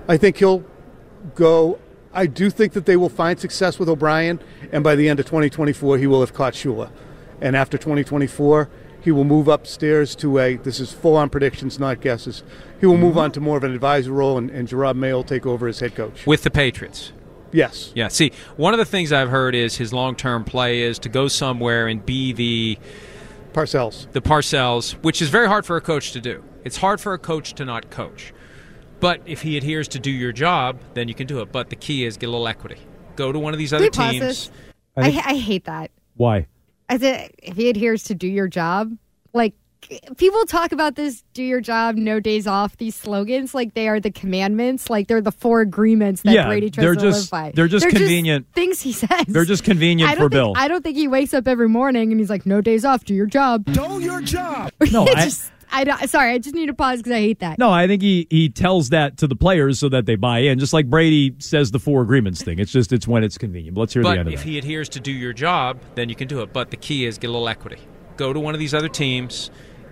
I 0.07 0.17
think 0.17 0.37
he'll 0.37 0.63
go. 1.35 1.79
I 2.11 2.25
do 2.25 2.49
think 2.49 2.73
that 2.73 2.85
they 2.85 2.97
will 2.97 3.09
find 3.09 3.39
success 3.39 3.77
with 3.77 3.87
O'Brien, 3.87 4.41
and 4.71 4.83
by 4.83 4.95
the 4.95 5.07
end 5.07 5.19
of 5.19 5.25
2024, 5.27 5.97
he 5.99 6.07
will 6.07 6.21
have 6.21 6.33
caught 6.33 6.53
Shula. 6.53 6.91
And 7.41 7.55
after 7.55 7.77
2024, 7.77 8.69
he 9.01 9.11
will 9.11 9.23
move 9.23 9.47
upstairs 9.47 10.15
to 10.15 10.39
a. 10.39 10.55
This 10.57 10.79
is 10.79 10.91
full 10.91 11.15
on 11.15 11.29
predictions, 11.29 11.79
not 11.79 12.01
guesses. 12.01 12.43
He 12.79 12.85
will 12.85 12.97
move 12.97 13.11
mm-hmm. 13.11 13.19
on 13.19 13.31
to 13.33 13.41
more 13.41 13.57
of 13.57 13.63
an 13.63 13.73
advisor 13.73 14.11
role, 14.11 14.37
and, 14.37 14.49
and 14.49 14.67
Jerod 14.67 14.95
Mayo 14.95 15.17
will 15.17 15.23
take 15.23 15.45
over 15.45 15.67
as 15.67 15.79
head 15.79 15.95
coach. 15.95 16.25
With 16.25 16.43
the 16.43 16.51
Patriots. 16.51 17.13
Yes. 17.51 17.91
Yeah, 17.95 18.09
see, 18.09 18.31
one 18.57 18.73
of 18.73 18.77
the 18.77 18.85
things 18.85 19.11
I've 19.11 19.29
heard 19.29 19.55
is 19.55 19.77
his 19.77 19.91
long 19.91 20.15
term 20.15 20.43
play 20.43 20.81
is 20.81 20.99
to 20.99 21.09
go 21.09 21.27
somewhere 21.27 21.87
and 21.87 22.05
be 22.05 22.33
the 22.33 22.77
Parcells. 23.53 24.11
the 24.11 24.21
Parcells, 24.21 24.93
which 25.03 25.21
is 25.21 25.29
very 25.29 25.47
hard 25.47 25.65
for 25.65 25.75
a 25.75 25.81
coach 25.81 26.11
to 26.11 26.21
do. 26.21 26.43
It's 26.63 26.77
hard 26.77 27.01
for 27.01 27.13
a 27.13 27.17
coach 27.17 27.53
to 27.53 27.65
not 27.65 27.89
coach. 27.89 28.33
But 28.99 29.21
if 29.25 29.41
he 29.41 29.57
adheres 29.57 29.87
to 29.89 29.99
do 29.99 30.11
your 30.11 30.33
job, 30.33 30.79
then 30.93 31.07
you 31.07 31.15
can 31.15 31.25
do 31.25 31.39
it. 31.39 31.51
But 31.51 31.69
the 31.69 31.75
key 31.75 32.05
is 32.05 32.17
get 32.17 32.27
a 32.27 32.31
little 32.31 32.47
equity. 32.47 32.77
Go 33.15 33.31
to 33.31 33.39
one 33.39 33.53
of 33.53 33.57
these 33.57 33.73
other 33.73 33.89
Can 33.89 34.11
teams. 34.11 34.25
this? 34.25 34.51
I, 34.97 35.07
I 35.07 35.35
hate 35.35 35.65
that. 35.65 35.91
Why? 36.15 36.47
As 36.89 37.03
a, 37.03 37.29
if 37.41 37.55
he 37.55 37.69
adheres 37.69 38.03
to 38.03 38.15
do 38.15 38.27
your 38.27 38.47
job, 38.47 38.91
like 39.33 39.53
people 40.17 40.43
talk 40.45 40.71
about 40.73 40.95
this 40.95 41.23
do 41.33 41.41
your 41.43 41.61
job, 41.61 41.95
no 41.95 42.19
days 42.19 42.47
off, 42.47 42.75
these 42.77 42.95
slogans 42.95 43.53
like 43.53 43.75
they 43.75 43.87
are 43.87 43.99
the 43.99 44.11
commandments, 44.11 44.89
like 44.89 45.07
they're 45.07 45.21
the 45.21 45.31
four 45.31 45.61
agreements 45.61 46.23
that 46.23 46.33
Yeah, 46.33 46.47
Brady 46.47 46.69
tries 46.69 46.83
they're 46.83 46.95
to 46.95 46.99
just- 47.01 47.31
live 47.31 47.31
by. 47.31 47.51
they're 47.55 47.67
just 47.69 47.87
convenient. 47.87 48.47
things 48.53 48.81
he 48.81 48.91
says. 48.91 49.25
They're 49.27 49.45
just 49.45 49.63
convenient 49.63 50.11
for 50.13 50.21
think, 50.21 50.31
Bill. 50.31 50.53
I 50.57 50.67
don't 50.67 50.81
think 50.83 50.97
he 50.97 51.07
wakes 51.07 51.33
up 51.33 51.47
every 51.47 51.69
morning 51.69 52.11
and 52.11 52.19
he's 52.19 52.29
like, 52.29 52.45
no 52.45 52.59
days 52.59 52.83
off, 52.83 53.05
do 53.05 53.13
your 53.13 53.25
job. 53.27 53.65
Do 53.65 53.99
your 54.01 54.21
job. 54.21 54.71
No, 54.91 55.07
I, 55.07 55.25
just- 55.25 55.51
I 55.71 55.83
don't, 55.83 56.09
sorry, 56.09 56.33
I 56.33 56.37
just 56.39 56.55
need 56.55 56.67
to 56.67 56.73
pause 56.73 56.99
because 56.99 57.11
I 57.11 57.19
hate 57.19 57.39
that. 57.39 57.59
No, 57.59 57.69
I 57.69 57.87
think 57.87 58.01
he 58.01 58.27
he 58.29 58.49
tells 58.49 58.89
that 58.89 59.17
to 59.17 59.27
the 59.27 59.35
players 59.35 59.79
so 59.79 59.89
that 59.89 60.05
they 60.05 60.15
buy 60.15 60.39
in, 60.39 60.59
just 60.59 60.73
like 60.73 60.89
Brady 60.89 61.35
says 61.39 61.71
the 61.71 61.79
four 61.79 62.01
agreements 62.01 62.41
thing. 62.41 62.59
It's 62.59 62.71
just 62.71 62.91
it's 62.91 63.07
when 63.07 63.23
it's 63.23 63.37
convenient. 63.37 63.75
But 63.75 63.81
let's 63.81 63.93
hear 63.93 64.03
but 64.03 64.13
the 64.13 64.19
end 64.19 64.27
of 64.27 64.33
it. 64.33 64.35
if 64.35 64.43
that. 64.43 64.49
he 64.49 64.57
adheres 64.57 64.89
to 64.89 64.99
do 64.99 65.11
your 65.11 65.33
job, 65.33 65.79
then 65.95 66.09
you 66.09 66.15
can 66.15 66.27
do 66.27 66.41
it. 66.41 66.53
But 66.53 66.71
the 66.71 66.77
key 66.77 67.05
is 67.05 67.17
get 67.17 67.27
a 67.27 67.31
little 67.31 67.47
equity. 67.47 67.81
Go 68.17 68.33
to 68.33 68.39
one 68.39 68.53
of 68.53 68.59
these 68.59 68.73
other 68.73 68.89
teams, 68.89 69.51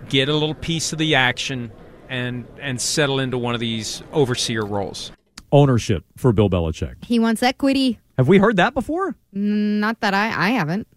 get 0.09 0.29
a 0.29 0.33
little 0.33 0.55
piece 0.55 0.91
of 0.91 0.99
the 0.99 1.15
action, 1.15 1.71
and 2.09 2.45
and 2.59 2.81
settle 2.81 3.19
into 3.19 3.37
one 3.37 3.53
of 3.53 3.59
these 3.59 4.01
overseer 4.13 4.65
roles. 4.65 5.11
Ownership 5.51 6.03
for 6.17 6.33
Bill 6.33 6.49
Belichick. 6.49 7.05
He 7.05 7.19
wants 7.19 7.41
equity. 7.41 7.99
Have 8.17 8.27
we 8.27 8.37
heard 8.37 8.57
that 8.57 8.73
before? 8.73 9.15
Not 9.31 10.01
that 10.01 10.13
I, 10.13 10.47
I 10.47 10.49
haven't. 10.49 10.87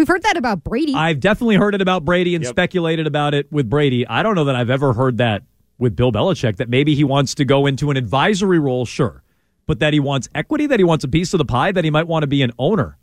We've 0.00 0.08
heard 0.08 0.22
that 0.22 0.38
about 0.38 0.64
Brady. 0.64 0.94
I've 0.94 1.20
definitely 1.20 1.56
heard 1.56 1.74
it 1.74 1.82
about 1.82 2.06
Brady 2.06 2.34
and 2.34 2.46
speculated 2.46 3.06
about 3.06 3.34
it 3.34 3.52
with 3.52 3.68
Brady. 3.68 4.06
I 4.06 4.22
don't 4.22 4.34
know 4.34 4.44
that 4.46 4.56
I've 4.56 4.70
ever 4.70 4.94
heard 4.94 5.18
that 5.18 5.42
with 5.78 5.94
Bill 5.94 6.10
Belichick 6.10 6.56
that 6.56 6.70
maybe 6.70 6.94
he 6.94 7.04
wants 7.04 7.34
to 7.34 7.44
go 7.44 7.66
into 7.66 7.90
an 7.90 7.98
advisory 7.98 8.58
role, 8.58 8.86
sure, 8.86 9.22
but 9.66 9.78
that 9.80 9.92
he 9.92 10.00
wants 10.00 10.28
equity, 10.34 10.66
that 10.68 10.80
he 10.80 10.84
wants 10.84 11.04
a 11.04 11.08
piece 11.08 11.34
of 11.34 11.38
the 11.38 11.44
pie, 11.44 11.70
that 11.72 11.84
he 11.84 11.90
might 11.90 12.06
want 12.06 12.22
to 12.22 12.26
be 12.26 12.40
an 12.40 12.52
owner 12.58 12.96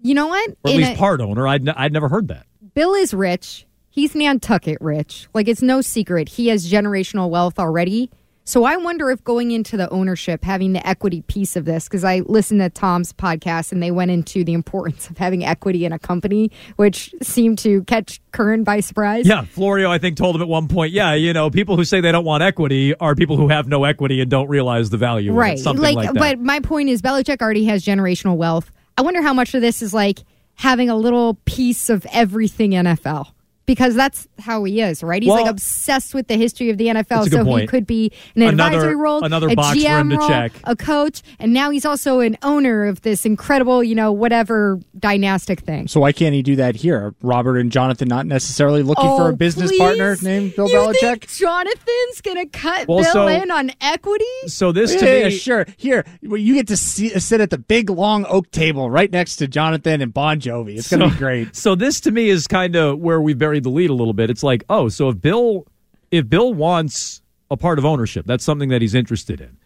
you 0.00 0.14
know 0.14 0.28
what? 0.28 0.50
or 0.50 0.70
at 0.70 0.70
In 0.70 0.76
least 0.76 0.92
a- 0.92 0.96
part 0.96 1.20
owner. 1.20 1.48
I'd, 1.48 1.68
n- 1.68 1.74
I'd 1.76 1.92
never 1.92 2.08
heard 2.08 2.28
that. 2.28 2.46
Bill 2.74 2.94
is 2.94 3.12
rich. 3.12 3.66
He's 3.90 4.14
Nantucket 4.14 4.78
rich. 4.80 5.26
Like 5.34 5.48
it's 5.48 5.62
no 5.62 5.80
secret. 5.80 6.28
He 6.28 6.48
has 6.48 6.70
generational 6.70 7.28
wealth 7.28 7.58
already. 7.58 8.10
So 8.48 8.62
I 8.62 8.76
wonder 8.76 9.10
if 9.10 9.24
going 9.24 9.50
into 9.50 9.76
the 9.76 9.90
ownership, 9.90 10.44
having 10.44 10.72
the 10.72 10.86
equity 10.86 11.22
piece 11.22 11.56
of 11.56 11.64
this, 11.64 11.88
because 11.88 12.04
I 12.04 12.20
listened 12.20 12.60
to 12.60 12.70
Tom's 12.70 13.12
podcast 13.12 13.72
and 13.72 13.82
they 13.82 13.90
went 13.90 14.12
into 14.12 14.44
the 14.44 14.52
importance 14.52 15.10
of 15.10 15.18
having 15.18 15.44
equity 15.44 15.84
in 15.84 15.92
a 15.92 15.98
company, 15.98 16.52
which 16.76 17.12
seemed 17.20 17.58
to 17.58 17.82
catch 17.84 18.20
Curran 18.30 18.62
by 18.62 18.78
surprise. 18.78 19.26
Yeah, 19.26 19.42
Florio, 19.42 19.90
I 19.90 19.98
think, 19.98 20.16
told 20.16 20.36
him 20.36 20.42
at 20.42 20.48
one 20.48 20.68
point, 20.68 20.92
yeah, 20.92 21.14
you 21.14 21.32
know, 21.32 21.50
people 21.50 21.76
who 21.76 21.84
say 21.84 22.00
they 22.00 22.12
don't 22.12 22.24
want 22.24 22.44
equity 22.44 22.94
are 22.94 23.16
people 23.16 23.36
who 23.36 23.48
have 23.48 23.66
no 23.66 23.82
equity 23.82 24.20
and 24.20 24.30
don't 24.30 24.48
realize 24.48 24.90
the 24.90 24.96
value. 24.96 25.32
Right. 25.32 25.58
Something 25.58 25.82
like, 25.82 26.06
that. 26.06 26.14
but 26.14 26.38
my 26.38 26.60
point 26.60 26.88
is 26.88 27.02
Belichick 27.02 27.42
already 27.42 27.64
has 27.64 27.84
generational 27.84 28.36
wealth. 28.36 28.70
I 28.96 29.02
wonder 29.02 29.22
how 29.22 29.34
much 29.34 29.54
of 29.54 29.60
this 29.60 29.82
is 29.82 29.92
like 29.92 30.20
having 30.54 30.88
a 30.88 30.96
little 30.96 31.34
piece 31.46 31.90
of 31.90 32.06
everything 32.12 32.70
NFL. 32.70 33.26
Because 33.66 33.96
that's 33.96 34.28
how 34.38 34.62
he 34.62 34.80
is, 34.80 35.02
right? 35.02 35.20
He's 35.20 35.28
Well- 35.30 35.42
like 35.42 35.50
obsessed 35.50 36.14
with 36.14 36.28
the 36.28 36.36
history 36.36 36.70
of 36.70 36.78
the 36.78 36.86
NFL, 36.88 37.24
That's 37.24 37.26
a 37.26 37.30
good 37.30 37.44
so 37.46 37.56
he 37.56 37.66
could 37.66 37.84
be 37.86 38.12
an 38.36 38.42
Another- 38.42 38.76
advisory 38.76 38.96
role, 38.96 39.24
another 39.24 39.48
a 39.48 39.54
box 39.56 39.76
for 39.76 39.82
GM 39.84 40.00
him 40.02 40.10
to 40.10 40.16
role, 40.18 40.28
check. 40.28 40.52
a 40.64 40.76
coach, 40.76 41.22
and 41.40 41.52
now 41.52 41.70
he's 41.70 41.84
also 41.84 42.20
an 42.20 42.36
owner 42.44 42.86
of 42.86 43.02
this 43.02 43.26
incredible, 43.26 43.82
you 43.82 43.96
know, 43.96 44.12
whatever 44.12 44.78
dynastic 44.98 45.60
thing. 45.60 45.88
So 45.88 45.98
why 46.00 46.12
can't 46.12 46.32
he 46.34 46.42
do 46.42 46.54
that 46.56 46.76
here? 46.76 47.14
Robert 47.22 47.58
and 47.58 47.72
Jonathan 47.72 48.06
not 48.06 48.24
necessarily 48.26 48.82
looking 48.84 49.04
for 49.04 49.24
Oh, 49.24 49.28
a 49.30 49.32
business 49.36 49.70
please? 49.70 49.78
partner 49.80 50.16
named 50.22 50.54
Bill 50.54 50.68
you 50.68 50.76
Belichick. 50.76 51.00
Think 51.00 51.28
Jonathan's 51.28 52.20
gonna 52.22 52.46
cut 52.46 52.86
Well, 52.86 53.02
Bill 53.02 53.12
so- 53.12 53.26
in 53.26 53.50
on 53.50 53.72
equity? 53.80 54.24
so 54.46 54.70
this 54.70 54.94
to 54.94 55.04
yeah, 55.04 55.24
me, 55.28 55.30
sure. 55.36 55.66
Here, 55.76 56.04
you 56.22 56.54
get 56.54 56.68
to 56.68 56.76
see, 56.76 57.08
sit 57.18 57.40
at 57.40 57.50
the 57.50 57.58
big 57.58 57.90
long 57.90 58.24
oak 58.28 58.50
table 58.52 58.90
right 58.90 59.10
next 59.10 59.36
to 59.36 59.48
Jonathan 59.48 60.00
and 60.00 60.14
Bon 60.14 60.38
Jovi. 60.38 60.76
It's 60.78 60.88
going 60.88 61.00
to 61.00 61.08
So- 61.08 61.12
be 61.14 61.18
great. 61.18 61.56
So 61.56 61.74
this 61.74 62.00
to 62.02 62.10
me 62.12 62.28
is 62.28 62.46
kind 62.46 62.76
of 62.76 62.98
where 62.98 63.20
we 63.20 63.34
buried 63.56 63.64
the 63.64 63.70
lead 63.70 63.90
a 63.90 63.94
little 63.94 64.12
bit. 64.12 64.30
It's 64.30 64.42
like, 64.42 64.64
oh, 64.68 64.88
so 64.88 65.08
if 65.08 65.20
Bill, 65.20 65.66
if 66.10 66.28
Bill 66.28 66.52
wants 66.52 67.22
a 67.50 67.56
part 67.56 67.78
of 67.78 67.84
ownership, 67.84 68.26
that's 68.26 68.44
something 68.44 68.68
that 68.68 68.82
he's 68.82 68.94
interested 68.94 69.40
in. 69.40 69.56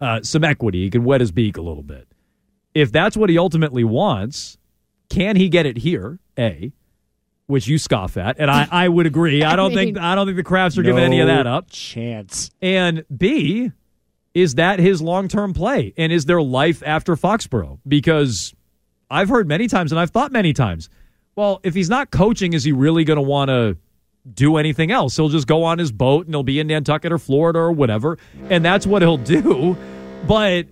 Uh, 0.00 0.22
some 0.22 0.44
equity, 0.44 0.84
he 0.84 0.90
can 0.90 1.04
wet 1.04 1.20
his 1.20 1.32
beak 1.32 1.56
a 1.56 1.60
little 1.62 1.82
bit. 1.82 2.06
If 2.74 2.92
that's 2.92 3.16
what 3.16 3.28
he 3.28 3.38
ultimately 3.38 3.84
wants, 3.84 4.56
can 5.08 5.36
he 5.36 5.48
get 5.48 5.66
it 5.66 5.78
here? 5.78 6.20
A, 6.38 6.72
which 7.46 7.66
you 7.66 7.76
scoff 7.78 8.16
at, 8.16 8.38
and 8.38 8.50
I, 8.50 8.68
I 8.70 8.88
would 8.88 9.06
agree. 9.06 9.42
I 9.44 9.52
I 9.52 9.56
don't 9.56 9.74
think 9.74 9.98
I 9.98 10.14
don't 10.14 10.26
think 10.26 10.36
the 10.36 10.44
Crafts 10.44 10.78
are 10.78 10.82
giving 10.82 11.02
any 11.02 11.20
of 11.20 11.26
that 11.26 11.46
up. 11.46 11.68
Chance. 11.70 12.50
And 12.62 13.04
B, 13.14 13.72
is 14.32 14.54
that 14.54 14.78
his 14.78 15.02
long 15.02 15.28
term 15.28 15.52
play? 15.52 15.92
And 15.98 16.12
is 16.12 16.24
there 16.26 16.40
life 16.40 16.82
after 16.86 17.16
Foxborough? 17.16 17.80
Because 17.86 18.54
I've 19.10 19.28
heard 19.28 19.48
many 19.48 19.66
times 19.66 19.90
and 19.90 20.00
I've 20.00 20.10
thought 20.10 20.30
many 20.30 20.52
times, 20.52 20.88
well, 21.40 21.58
if 21.62 21.74
he's 21.74 21.88
not 21.88 22.10
coaching, 22.10 22.52
is 22.52 22.64
he 22.64 22.72
really 22.72 23.02
going 23.02 23.16
to 23.16 23.22
want 23.22 23.48
to 23.48 23.78
do 24.30 24.58
anything 24.58 24.92
else? 24.92 25.16
He'll 25.16 25.30
just 25.30 25.46
go 25.46 25.64
on 25.64 25.78
his 25.78 25.90
boat 25.90 26.26
and 26.26 26.34
he'll 26.34 26.42
be 26.42 26.60
in 26.60 26.66
Nantucket 26.66 27.10
or 27.10 27.18
Florida 27.18 27.58
or 27.60 27.72
whatever. 27.72 28.18
And 28.50 28.62
that's 28.62 28.86
what 28.86 29.00
he'll 29.00 29.16
do. 29.16 29.74
But 30.28 30.66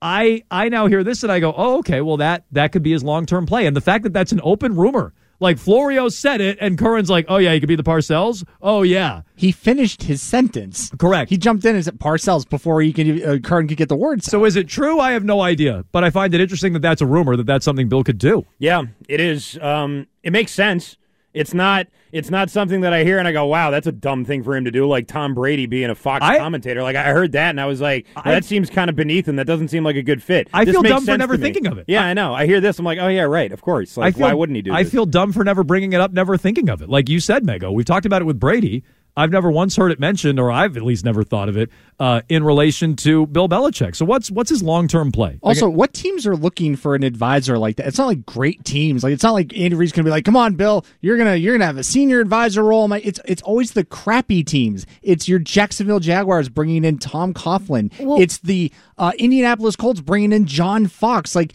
I 0.00 0.44
I 0.52 0.68
now 0.68 0.86
hear 0.86 1.02
this 1.02 1.24
and 1.24 1.32
I 1.32 1.40
go, 1.40 1.52
oh, 1.56 1.78
okay, 1.78 2.00
well 2.00 2.18
that 2.18 2.44
that 2.52 2.70
could 2.70 2.84
be 2.84 2.92
his 2.92 3.02
long 3.02 3.26
term 3.26 3.44
play. 3.44 3.66
And 3.66 3.76
the 3.76 3.80
fact 3.80 4.04
that 4.04 4.12
that's 4.12 4.30
an 4.30 4.40
open 4.44 4.76
rumor, 4.76 5.12
like 5.44 5.58
Florio 5.58 6.08
said 6.08 6.40
it, 6.40 6.58
and 6.60 6.76
Curran's 6.76 7.08
like, 7.10 7.26
oh 7.28 7.36
yeah, 7.36 7.52
he 7.52 7.60
could 7.60 7.68
be 7.68 7.76
the 7.76 7.84
Parcells. 7.84 8.44
Oh 8.60 8.82
yeah, 8.82 9.22
He 9.36 9.52
finished 9.52 10.02
his 10.04 10.20
sentence. 10.20 10.90
Correct. 10.98 11.30
He 11.30 11.36
jumped 11.36 11.64
in 11.64 11.76
as 11.76 11.86
Parcells 11.88 12.48
before 12.48 12.82
he 12.82 12.92
could 12.92 13.22
uh, 13.22 13.38
Curran 13.38 13.68
could 13.68 13.76
get 13.76 13.88
the 13.88 13.96
words. 13.96 14.26
So 14.26 14.44
is 14.44 14.56
it 14.56 14.66
true? 14.66 14.98
I 14.98 15.12
have 15.12 15.22
no 15.22 15.42
idea, 15.42 15.84
but 15.92 16.02
I 16.02 16.10
find 16.10 16.34
it 16.34 16.40
interesting 16.40 16.72
that 16.72 16.82
that's 16.82 17.00
a 17.02 17.06
rumor 17.06 17.36
that 17.36 17.46
that's 17.46 17.64
something 17.64 17.88
Bill 17.88 18.02
could 18.02 18.18
do. 18.18 18.44
Yeah, 18.58 18.82
it 19.08 19.20
is. 19.20 19.58
Um, 19.60 20.08
it 20.22 20.32
makes 20.32 20.50
sense. 20.52 20.96
It's 21.34 21.52
not. 21.52 21.88
It's 22.12 22.30
not 22.30 22.48
something 22.48 22.82
that 22.82 22.92
I 22.92 23.02
hear 23.02 23.18
and 23.18 23.26
I 23.26 23.32
go, 23.32 23.44
"Wow, 23.46 23.70
that's 23.72 23.88
a 23.88 23.92
dumb 23.92 24.24
thing 24.24 24.44
for 24.44 24.54
him 24.56 24.64
to 24.66 24.70
do." 24.70 24.86
Like 24.86 25.08
Tom 25.08 25.34
Brady 25.34 25.66
being 25.66 25.90
a 25.90 25.94
Fox 25.96 26.24
I- 26.24 26.38
commentator. 26.38 26.82
Like 26.84 26.94
I 26.94 27.10
heard 27.12 27.32
that 27.32 27.50
and 27.50 27.60
I 27.60 27.66
was 27.66 27.80
like, 27.80 28.06
I- 28.16 28.30
"That 28.32 28.44
seems 28.44 28.70
kind 28.70 28.88
of 28.88 28.94
beneath 28.94 29.26
him. 29.26 29.34
That 29.36 29.46
doesn't 29.48 29.68
seem 29.68 29.82
like 29.84 29.96
a 29.96 30.02
good 30.02 30.22
fit." 30.22 30.48
I 30.54 30.64
This 30.64 30.74
feel 30.74 30.82
dumb 30.84 31.04
for 31.04 31.18
never 31.18 31.36
thinking 31.36 31.66
of 31.66 31.76
it. 31.76 31.86
Yeah, 31.88 32.04
I, 32.04 32.14
know. 32.14 32.32
I 32.32 32.46
hear 32.46 32.60
this. 32.60 32.78
I'm 32.78 32.84
like, 32.84 32.98
"Oh 33.00 33.08
yeah, 33.08 33.22
right. 33.22 33.50
Of 33.50 33.62
course." 33.62 33.96
Like, 33.96 34.14
I 34.14 34.16
feel, 34.16 34.26
why 34.28 34.34
wouldn't 34.34 34.54
he 34.54 34.62
do? 34.62 34.72
I 34.72 34.84
this? 34.84 34.92
feel 34.92 35.06
dumb 35.06 35.32
for 35.32 35.42
never 35.42 35.64
bringing 35.64 35.92
it 35.92 36.00
up, 36.00 36.12
never 36.12 36.36
thinking 36.36 36.68
of 36.68 36.80
it. 36.82 36.88
Like 36.88 37.08
you 37.08 37.18
said, 37.18 37.42
Mego, 37.42 37.72
we've 37.72 37.84
talked 37.84 38.06
about 38.06 38.22
it 38.22 38.26
with 38.26 38.38
Brady. 38.38 38.84
I've 39.16 39.30
never 39.30 39.50
once 39.50 39.76
heard 39.76 39.92
it 39.92 40.00
mentioned, 40.00 40.40
or 40.40 40.50
I've 40.50 40.76
at 40.76 40.82
least 40.82 41.04
never 41.04 41.22
thought 41.22 41.48
of 41.48 41.56
it 41.56 41.70
uh, 42.00 42.22
in 42.28 42.42
relation 42.42 42.96
to 42.96 43.26
Bill 43.28 43.48
Belichick. 43.48 43.94
So 43.94 44.04
what's 44.04 44.28
what's 44.30 44.50
his 44.50 44.62
long 44.62 44.88
term 44.88 45.12
play? 45.12 45.38
Also, 45.42 45.68
what 45.68 45.92
teams 45.94 46.26
are 46.26 46.34
looking 46.36 46.74
for 46.74 46.96
an 46.96 47.04
advisor 47.04 47.56
like 47.56 47.76
that? 47.76 47.86
It's 47.86 47.98
not 47.98 48.06
like 48.08 48.26
great 48.26 48.64
teams. 48.64 49.04
Like 49.04 49.12
it's 49.12 49.22
not 49.22 49.32
like 49.34 49.56
Andy 49.56 49.76
Reid's 49.76 49.92
gonna 49.92 50.04
be 50.04 50.10
like, 50.10 50.24
"Come 50.24 50.36
on, 50.36 50.54
Bill, 50.54 50.84
you're 51.00 51.16
gonna 51.16 51.36
you're 51.36 51.54
gonna 51.54 51.66
have 51.66 51.78
a 51.78 51.84
senior 51.84 52.18
advisor 52.20 52.64
role." 52.64 52.88
My- 52.88 53.00
It's 53.04 53.20
it's 53.24 53.42
always 53.42 53.72
the 53.72 53.84
crappy 53.84 54.42
teams. 54.42 54.84
It's 55.02 55.28
your 55.28 55.38
Jacksonville 55.38 56.00
Jaguars 56.00 56.48
bringing 56.48 56.84
in 56.84 56.98
Tom 56.98 57.32
Coughlin. 57.34 57.92
Well- 58.00 58.20
it's 58.20 58.38
the 58.38 58.72
uh, 58.98 59.12
Indianapolis 59.18 59.76
Colts 59.76 60.00
bringing 60.00 60.32
in 60.32 60.46
John 60.46 60.86
Fox. 60.88 61.34
Like. 61.36 61.54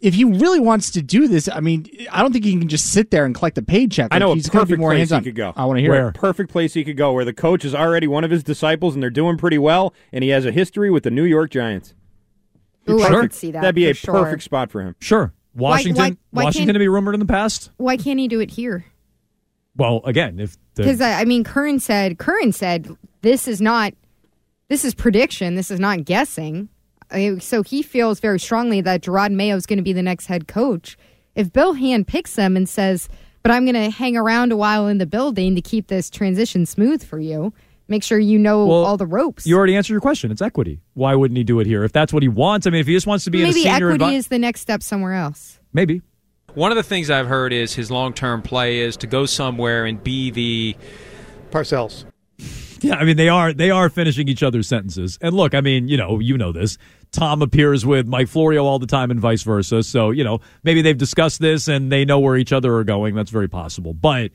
If 0.00 0.14
he 0.14 0.24
really 0.24 0.60
wants 0.60 0.90
to 0.92 1.02
do 1.02 1.28
this, 1.28 1.48
I 1.48 1.60
mean, 1.60 1.86
I 2.10 2.22
don't 2.22 2.32
think 2.32 2.44
he 2.44 2.58
can 2.58 2.68
just 2.68 2.90
sit 2.92 3.10
there 3.10 3.24
and 3.26 3.34
collect 3.34 3.58
a 3.58 3.62
paycheck. 3.62 4.08
I 4.10 4.18
know 4.18 4.28
Like, 4.28 4.32
a 4.32 4.36
he's 4.36 4.48
gonna 4.48 4.64
be 4.64 4.68
perfect 4.70 4.80
more 4.80 4.90
place 4.92 4.98
hands-on. 4.98 5.20
he 5.22 5.24
could 5.30 5.36
go. 5.36 5.52
I 5.56 5.64
want 5.66 5.76
to 5.76 5.82
hear 5.82 5.90
Where? 5.90 6.08
it. 6.08 6.14
perfect 6.14 6.50
place 6.50 6.72
he 6.74 6.84
could 6.84 6.96
go 6.96 7.12
where 7.12 7.24
the 7.24 7.32
coach 7.34 7.64
is 7.64 7.74
already 7.74 8.06
one 8.06 8.24
of 8.24 8.30
his 8.30 8.42
disciples 8.42 8.94
and 8.94 9.02
they're 9.02 9.10
doing 9.10 9.36
pretty 9.36 9.58
well, 9.58 9.92
and 10.12 10.24
he 10.24 10.30
has 10.30 10.46
a 10.46 10.52
history 10.52 10.90
with 10.90 11.02
the 11.02 11.10
New 11.10 11.24
York 11.24 11.50
Giants. 11.50 11.94
Ooh, 12.88 13.02
I 13.02 13.08
Sure. 13.08 13.20
could 13.22 13.34
see 13.34 13.50
that. 13.50 13.60
That'd 13.60 13.74
be 13.74 13.90
a 13.90 13.94
sure. 13.94 14.14
perfect 14.14 14.42
spot 14.42 14.70
for 14.70 14.80
him. 14.80 14.96
Sure, 15.00 15.32
Washington. 15.54 15.96
why- 16.02 16.16
why 16.30 16.44
Washington 16.44 16.72
to 16.74 16.78
be 16.78 16.88
rumored 16.88 17.14
in 17.14 17.20
the 17.20 17.26
past. 17.26 17.70
Why 17.76 17.96
can't 17.96 18.18
he 18.18 18.26
do 18.26 18.40
it 18.40 18.52
here? 18.52 18.86
Well, 19.76 20.00
again, 20.04 20.40
if 20.40 20.56
Because 20.76 21.00
I 21.00 21.24
mean, 21.24 21.44
Curran 21.44 21.78
said, 21.78 22.16
Curran 22.18 22.52
said, 22.52 22.88
this 23.22 23.46
is 23.46 23.60
not, 23.60 23.92
this 24.68 24.84
is 24.84 24.94
prediction. 24.94 25.56
This 25.56 25.70
is 25.70 25.78
not 25.78 26.04
guessing. 26.06 26.68
I- 27.12 27.38
So 27.38 27.62
he 27.62 27.82
feels 27.82 28.20
very 28.20 28.38
strongly 28.40 28.80
that 28.82 29.02
Jerod 29.02 29.32
Mayo 29.32 29.56
is 29.56 29.66
going 29.66 29.78
to 29.78 29.82
be 29.82 29.92
the 29.92 30.02
next 30.02 30.26
head 30.26 30.46
coach. 30.48 30.96
If 31.34 31.52
Bill 31.52 31.74
Hand 31.74 32.06
picks 32.06 32.36
him 32.36 32.56
and 32.56 32.68
says, 32.68 33.08
"But 33.42 33.52
I'm 33.52 33.64
going 33.64 33.74
to 33.74 33.90
hang 33.90 34.16
around 34.16 34.52
a 34.52 34.56
while 34.56 34.86
in 34.88 34.98
the 34.98 35.06
building 35.06 35.54
to 35.54 35.60
keep 35.62 35.86
this 35.88 36.10
transition 36.10 36.66
smooth 36.66 37.02
for 37.02 37.18
you," 37.18 37.52
make 37.88 38.02
sure 38.02 38.18
you 38.18 38.38
know 38.38 38.66
Well, 38.66 38.84
all 38.84 38.96
the 38.96 39.06
ropes. 39.06 39.46
you 39.46 39.56
already 39.56 39.76
answered 39.76 39.92
your 39.94 40.00
question. 40.00 40.30
It's 40.30 40.42
equity. 40.42 40.80
Why 40.94 41.14
wouldn't 41.14 41.38
he 41.38 41.44
do 41.44 41.58
it 41.60 41.66
here 41.66 41.82
if 41.84 41.92
that's 41.92 42.12
what 42.12 42.22
he 42.22 42.28
wants? 42.28 42.66
I 42.66 42.70
mean, 42.70 42.80
if 42.80 42.86
he 42.86 42.92
just 42.94 43.06
wants 43.06 43.24
to 43.24 43.30
be 43.30 43.38
in 43.38 43.44
a 43.44 43.48
Maybe 43.48 43.62
senior 43.62 43.90
equity 43.92 44.04
advi- 44.04 44.16
is 44.18 44.28
the 44.28 44.38
next 44.38 44.60
step 44.60 44.82
somewhere 44.82 45.14
else. 45.14 45.58
maybe. 45.72 46.02
One 46.54 46.72
of 46.72 46.76
the 46.76 46.82
things 46.82 47.10
I've 47.10 47.28
heard 47.28 47.52
is 47.52 47.74
his 47.74 47.92
long 47.92 48.12
term 48.12 48.42
play 48.42 48.80
is 48.80 48.96
to 48.98 49.06
go 49.06 49.24
somewhere 49.24 49.86
and 49.86 50.02
be 50.02 50.30
the 50.30 50.76
Parcells. 51.50 52.04
Yeah, 52.82 52.94
I 52.94 53.04
mean 53.04 53.18
they 53.18 53.28
are 53.28 53.52
they 53.52 53.70
are 53.70 53.90
finishing 53.90 54.26
each 54.26 54.42
other's 54.42 54.66
sentences. 54.66 55.18
And 55.20 55.36
look, 55.36 55.54
I 55.54 55.60
mean, 55.60 55.86
you 55.88 55.98
know, 55.98 56.18
you 56.18 56.38
know 56.38 56.50
this. 56.50 56.78
Tom 57.12 57.42
appears 57.42 57.84
with 57.84 58.06
Mike 58.06 58.28
Florio 58.28 58.64
all 58.64 58.78
the 58.78 58.86
time 58.86 59.10
and 59.10 59.18
vice 59.20 59.42
versa. 59.42 59.82
So, 59.82 60.10
you 60.10 60.22
know, 60.24 60.40
maybe 60.62 60.82
they've 60.82 60.96
discussed 60.96 61.40
this 61.40 61.68
and 61.68 61.90
they 61.90 62.04
know 62.04 62.20
where 62.20 62.36
each 62.36 62.52
other 62.52 62.76
are 62.76 62.84
going. 62.84 63.14
That's 63.14 63.30
very 63.30 63.48
possible. 63.48 63.94
But 63.94 64.30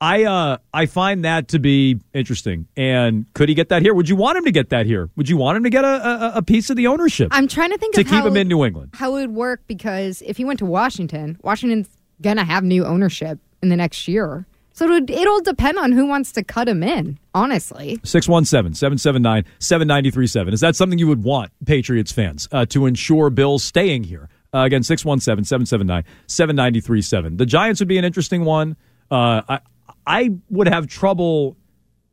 I 0.00 0.24
uh 0.24 0.58
I 0.74 0.86
find 0.86 1.24
that 1.24 1.48
to 1.48 1.58
be 1.58 2.00
interesting. 2.12 2.66
And 2.76 3.24
could 3.34 3.48
he 3.48 3.54
get 3.54 3.68
that 3.68 3.82
here? 3.82 3.94
Would 3.94 4.08
you 4.08 4.16
want 4.16 4.36
him 4.36 4.44
to 4.44 4.50
get 4.50 4.70
that 4.70 4.84
here? 4.84 5.08
Would 5.16 5.28
you 5.28 5.36
want 5.36 5.56
him 5.56 5.62
to 5.64 5.70
get 5.70 5.84
a 5.84 5.88
a, 5.88 6.32
a 6.38 6.42
piece 6.42 6.70
of 6.70 6.76
the 6.76 6.88
ownership 6.88 7.28
I'm 7.30 7.46
trying 7.48 7.70
to 7.70 7.78
think 7.78 7.94
to 7.94 8.00
of 8.00 8.06
keep 8.08 8.14
how 8.16 8.26
him 8.26 8.36
in 8.36 8.48
New 8.48 8.64
England? 8.64 8.90
how 8.94 9.14
it 9.16 9.20
would 9.20 9.34
work 9.34 9.62
because 9.66 10.22
if 10.26 10.36
he 10.36 10.44
went 10.44 10.58
to 10.58 10.66
Washington, 10.66 11.38
Washington's 11.42 11.88
gonna 12.20 12.44
have 12.44 12.64
new 12.64 12.84
ownership 12.84 13.38
in 13.62 13.68
the 13.68 13.76
next 13.76 14.08
year. 14.08 14.44
So 14.72 14.90
it 14.92 15.10
it'll 15.10 15.40
depend 15.40 15.78
on 15.78 15.92
who 15.92 16.06
wants 16.06 16.32
to 16.32 16.42
cut 16.42 16.68
him 16.68 16.82
in. 16.82 17.18
Honestly, 17.34 17.98
617 18.04 18.74
779 18.74 19.44
7937. 19.58 20.54
Is 20.54 20.60
that 20.60 20.76
something 20.76 20.98
you 20.98 21.08
would 21.08 21.22
want, 21.22 21.50
Patriots 21.64 22.12
fans, 22.12 22.48
uh, 22.52 22.66
to 22.66 22.86
ensure 22.86 23.30
Bill 23.30 23.58
staying 23.58 24.04
here? 24.04 24.28
Uh, 24.54 24.60
again, 24.60 24.82
617 24.82 25.44
779 25.44 26.04
7937. 26.26 27.36
The 27.36 27.46
Giants 27.46 27.80
would 27.80 27.88
be 27.88 27.98
an 27.98 28.04
interesting 28.04 28.44
one. 28.44 28.76
Uh, 29.10 29.42
I, 29.48 29.60
I 30.06 30.30
would 30.50 30.68
have 30.68 30.86
trouble 30.86 31.56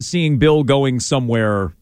seeing 0.02 0.38
Bill 0.40 0.64
going 0.64 1.00
somewhere. 1.00 1.74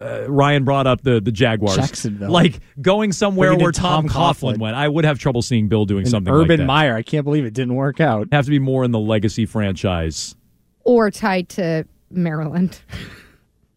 Uh, 0.00 0.30
Ryan 0.30 0.64
brought 0.64 0.86
up 0.86 1.02
the 1.02 1.20
the 1.20 1.32
Jaguars, 1.32 1.76
Jacksonville. 1.76 2.30
like 2.30 2.60
going 2.80 3.10
somewhere 3.12 3.56
where 3.56 3.72
Tom, 3.72 4.06
Tom 4.06 4.08
Coughlin 4.08 4.54
Coughlin. 4.54 4.58
went. 4.58 4.76
I 4.76 4.86
would 4.86 5.04
have 5.04 5.18
trouble 5.18 5.42
seeing 5.42 5.66
Bill 5.68 5.84
doing 5.86 6.02
And 6.02 6.10
something 6.10 6.32
Urban 6.32 6.48
like 6.50 6.58
that. 6.58 6.64
Meyer. 6.66 6.94
I 6.94 7.02
can't 7.02 7.24
believe 7.24 7.44
it 7.44 7.52
didn't 7.54 7.74
work 7.74 8.00
out. 8.00 8.28
Have 8.30 8.44
to 8.44 8.50
be 8.50 8.60
more 8.60 8.84
in 8.84 8.92
the 8.92 8.98
legacy 9.00 9.44
franchise. 9.46 10.36
Or 10.84 11.10
tied 11.10 11.48
to 11.50 11.84
Maryland. 12.10 12.80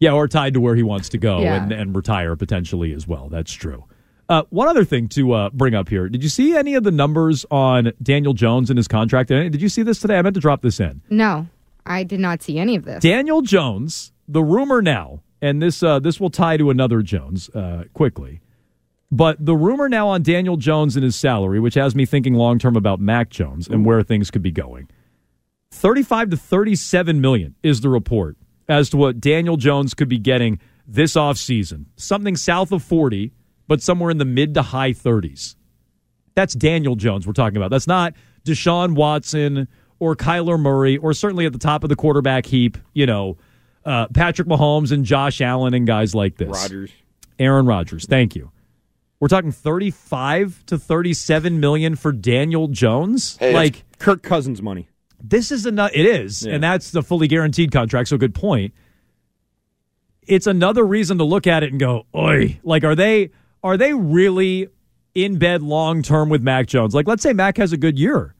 Yeah, 0.00 0.14
or 0.14 0.26
tied 0.26 0.54
to 0.54 0.60
where 0.60 0.74
he 0.74 0.82
wants 0.82 1.08
to 1.10 1.16
go 1.18 1.42
Yeah. 1.42 1.62
and, 1.62 1.70
and 1.70 1.94
retire 1.94 2.34
potentially 2.34 2.92
as 2.92 3.06
well. 3.06 3.28
That's 3.28 3.52
true. 3.52 3.84
Uh, 4.28 4.42
one 4.50 4.66
other 4.66 4.84
thing 4.84 5.06
to 5.10 5.30
uh, 5.30 5.50
bring 5.50 5.76
up 5.76 5.88
here. 5.88 6.08
Did 6.08 6.24
you 6.24 6.28
see 6.28 6.56
any 6.56 6.74
of 6.74 6.82
the 6.82 6.90
numbers 6.90 7.46
on 7.52 7.92
Daniel 8.02 8.32
Jones 8.34 8.68
and 8.68 8.76
his 8.76 8.88
contract? 8.88 9.28
Did 9.28 9.62
you 9.62 9.68
see 9.68 9.84
this 9.84 10.00
today? 10.00 10.18
I 10.18 10.22
meant 10.22 10.34
to 10.34 10.40
drop 10.40 10.60
this 10.60 10.80
in. 10.80 11.02
No, 11.08 11.46
I 11.86 12.02
did 12.02 12.18
not 12.18 12.42
see 12.42 12.58
any 12.58 12.74
of 12.74 12.84
this. 12.84 13.00
Daniel 13.00 13.42
Jones, 13.42 14.10
the 14.26 14.42
rumor 14.42 14.82
now, 14.82 15.20
and 15.42 15.60
this 15.60 15.82
uh, 15.82 15.98
this 15.98 16.18
will 16.18 16.30
tie 16.30 16.56
to 16.56 16.70
another 16.70 17.02
Jones 17.02 17.50
uh, 17.50 17.84
quickly, 17.92 18.40
but 19.10 19.44
the 19.44 19.54
rumor 19.54 19.90
now 19.90 20.08
on 20.08 20.22
Daniel 20.22 20.56
Jones 20.56 20.96
and 20.96 21.04
his 21.04 21.16
salary, 21.16 21.60
which 21.60 21.74
has 21.74 21.94
me 21.94 22.06
thinking 22.06 22.32
long 22.32 22.58
term 22.58 22.76
about 22.76 23.00
Mac 23.00 23.28
Jones 23.28 23.68
and 23.68 23.84
where 23.84 24.02
things 24.02 24.30
could 24.30 24.42
be 24.42 24.52
going. 24.52 24.88
Thirty-five 25.70 26.30
to 26.30 26.36
thirty-seven 26.36 27.20
million 27.20 27.56
is 27.62 27.82
the 27.82 27.90
report 27.90 28.38
as 28.68 28.88
to 28.90 28.96
what 28.96 29.20
Daniel 29.20 29.56
Jones 29.58 29.92
could 29.92 30.08
be 30.08 30.18
getting 30.18 30.60
this 30.86 31.14
offseason. 31.14 31.86
Something 31.96 32.36
south 32.36 32.72
of 32.72 32.82
forty, 32.82 33.32
but 33.68 33.82
somewhere 33.82 34.10
in 34.10 34.18
the 34.18 34.24
mid 34.24 34.54
to 34.54 34.62
high 34.62 34.92
thirties. 34.92 35.56
That's 36.34 36.54
Daniel 36.54 36.96
Jones 36.96 37.26
we're 37.26 37.34
talking 37.34 37.56
about. 37.58 37.70
That's 37.70 37.86
not 37.86 38.14
Deshaun 38.44 38.94
Watson 38.94 39.68
or 39.98 40.16
Kyler 40.16 40.58
Murray 40.58 40.96
or 40.96 41.12
certainly 41.12 41.46
at 41.46 41.52
the 41.52 41.58
top 41.58 41.84
of 41.84 41.90
the 41.90 41.96
quarterback 41.96 42.46
heap, 42.46 42.78
you 42.94 43.06
know, 43.06 43.36
uh, 43.84 44.06
Patrick 44.08 44.48
Mahomes 44.48 44.92
and 44.92 45.04
Josh 45.04 45.40
Allen 45.40 45.74
and 45.74 45.86
guys 45.86 46.14
like 46.14 46.36
this. 46.36 46.48
Rodgers. 46.48 46.90
Aaron 47.38 47.66
Rodgers. 47.66 48.06
Thank 48.06 48.36
you. 48.36 48.50
We're 49.20 49.28
talking 49.28 49.52
35 49.52 50.64
to 50.66 50.78
37 50.78 51.60
million 51.60 51.94
for 51.96 52.10
Daniel 52.12 52.68
Jones. 52.68 53.36
Hey, 53.38 53.54
like 53.54 53.84
Kirk 53.98 54.22
Cousins 54.22 54.60
money. 54.60 54.88
this 55.22 55.52
is 55.52 55.64
enough. 55.66 55.90
It 55.94 56.06
is, 56.06 56.44
Yeah. 56.44 56.54
and 56.54 56.62
that's 56.64 56.90
the 56.90 57.02
fully 57.02 57.28
guaranteed 57.28 57.70
contract. 57.70 58.08
So 58.08 58.16
good 58.18 58.34
point. 58.34 58.74
It's 60.26 60.46
another 60.46 60.84
reason 60.84 61.18
to 61.18 61.24
look 61.24 61.46
at 61.46 61.62
it 61.62 61.70
and 61.72 61.80
go, 61.80 62.06
"Oi!" 62.14 62.60
Like, 62.62 62.84
are 62.84 62.94
they 62.94 63.30
are 63.62 63.76
they 63.76 63.92
really 63.94 64.68
in 65.14 65.38
bed 65.38 65.62
long 65.62 66.02
term 66.02 66.28
with 66.28 66.42
Mac 66.42 66.66
Jones? 66.66 66.94
Like, 66.94 67.06
let's 67.08 67.22
say 67.22 67.32
Mac 67.32 67.56
has 67.58 67.72
a 67.72 67.76
good 67.76 67.98
year. 67.98 68.34